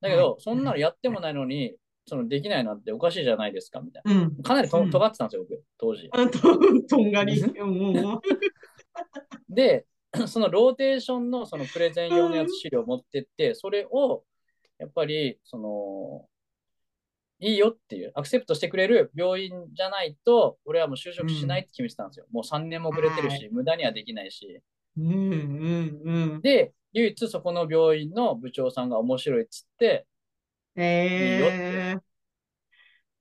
[0.01, 1.75] だけど、はい、そんなのやってもないのに、
[2.07, 4.13] そのできないなんておかしいじゃないですかみたいな。
[4.13, 6.09] うん、かなりと、うん、尖ってたんですよ、僕、当時。
[6.87, 7.43] とんがり。
[9.49, 9.85] で、
[10.27, 14.23] そのローテーションのそのプレゼン用のやつ資料を持ってって、それを
[14.77, 16.27] やっぱり、その、
[17.39, 22.25] いいよっていう、アクセプトしてくれる病院じゃないと、俺はもう就職しないって決めてたんですよ。
[22.29, 24.61] うん、もう3年も遅れてるし、はい、無駄にはできないし。
[24.97, 30.07] うんうんうん、で、唯一そこの病院の部長さんが面白いっつって、
[30.75, 32.05] えいいよって。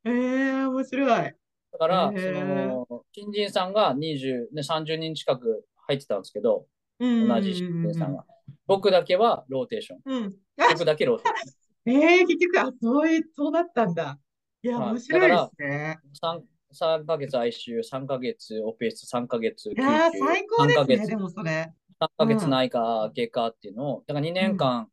[0.07, 1.35] えー、面白い。
[1.73, 6.67] だから、えー、その、新人さんが20、ね、30人近く入ってたんですけど、
[6.99, 8.25] 同じ新人さんが。
[8.67, 9.99] 僕だけはローテーション。
[10.05, 10.35] うん、
[10.73, 11.55] 僕だけローテーション。
[11.87, 14.19] えー、結局、あ、そういう、そうだったんだ。
[14.63, 15.99] いや、面白いですね。
[16.23, 16.41] 3,
[16.73, 19.83] 3ヶ月 ICU、3ヶ月オペ室、3ヶ月救急。
[19.83, 21.73] いや最高ですね、でもそれ。
[22.01, 24.89] 3ヶ月内科、外科っていうのを、だから2年間、うん、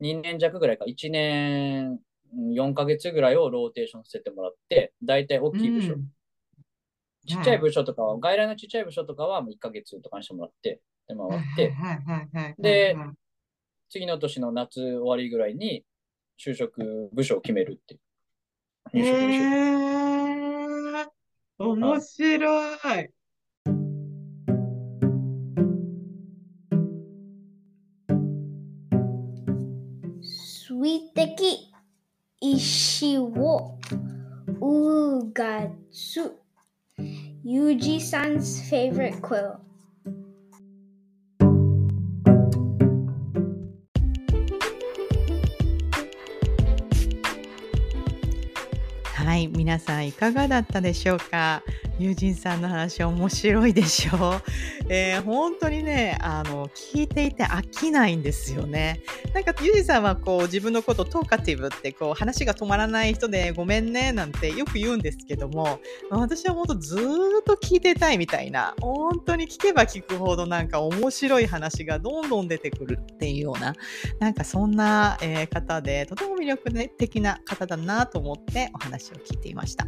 [0.00, 1.98] 2年弱ぐらいか、1年
[2.56, 5.94] 4ヶ月ぐらいをローテーションさせてもらって、大体大きい部署。
[5.94, 6.08] うん、
[7.26, 11.74] ちっちゃい部署とかは、外来のちっちゃい部署とかは1ヶ月とかにしてもらって、で、回って、
[12.58, 12.96] で、
[13.88, 15.84] 次の年の夏終わりぐらいに
[16.38, 18.00] 就職部署を決めるっていう。
[18.92, 21.08] へえー、
[21.58, 23.13] 面白い。
[30.84, 31.72] 水滴
[32.42, 33.78] 石を
[34.60, 36.30] うがつ。
[37.42, 39.54] Yuji san's favorite quill.
[49.14, 51.62] はい、皆さんいかがだったでしょうか？
[51.98, 54.40] 友人さんの話面白いでしょ？
[54.88, 59.00] えー、本当にね、あの、聞いていて飽きないんですよね。
[59.32, 65.78] なんか、ユージさんはこう、自分のことトーカティブってこう、話が止まらない人でごめんね、なんてよく言うんですけども、
[66.10, 66.98] 私は本当ずっ
[67.44, 73.74] と聞いてたいみたいな、本当に聞けば聞くほどなんか面白い話がどんどん出てくるっていうような、
[74.18, 79.86] なんかそんな、えー、方で、とても魅力的な方だなと思ってお話を聞いていました。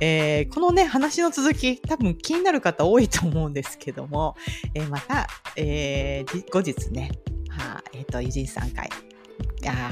[0.00, 4.36] えー、このね、話の続続き、多分気になる方多いと思うんですけども、
[4.74, 5.26] えー、また、
[5.56, 7.10] えー、後日ね、
[7.48, 8.88] は、えっ、ー、と、偉人さん回、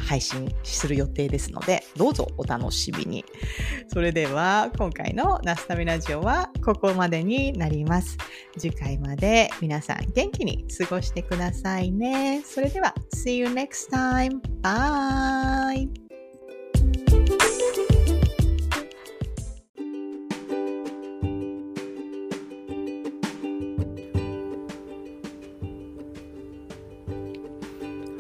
[0.01, 3.25] 配信する予定ですので、どうぞお楽しみに。
[3.89, 8.17] それでは、今回のナスタミラジオはここまでになります。
[8.59, 12.43] 次回まで皆さん元気に過ごしてくださいね。
[12.45, 14.41] それでは、See you next time.
[14.61, 16.10] Bye!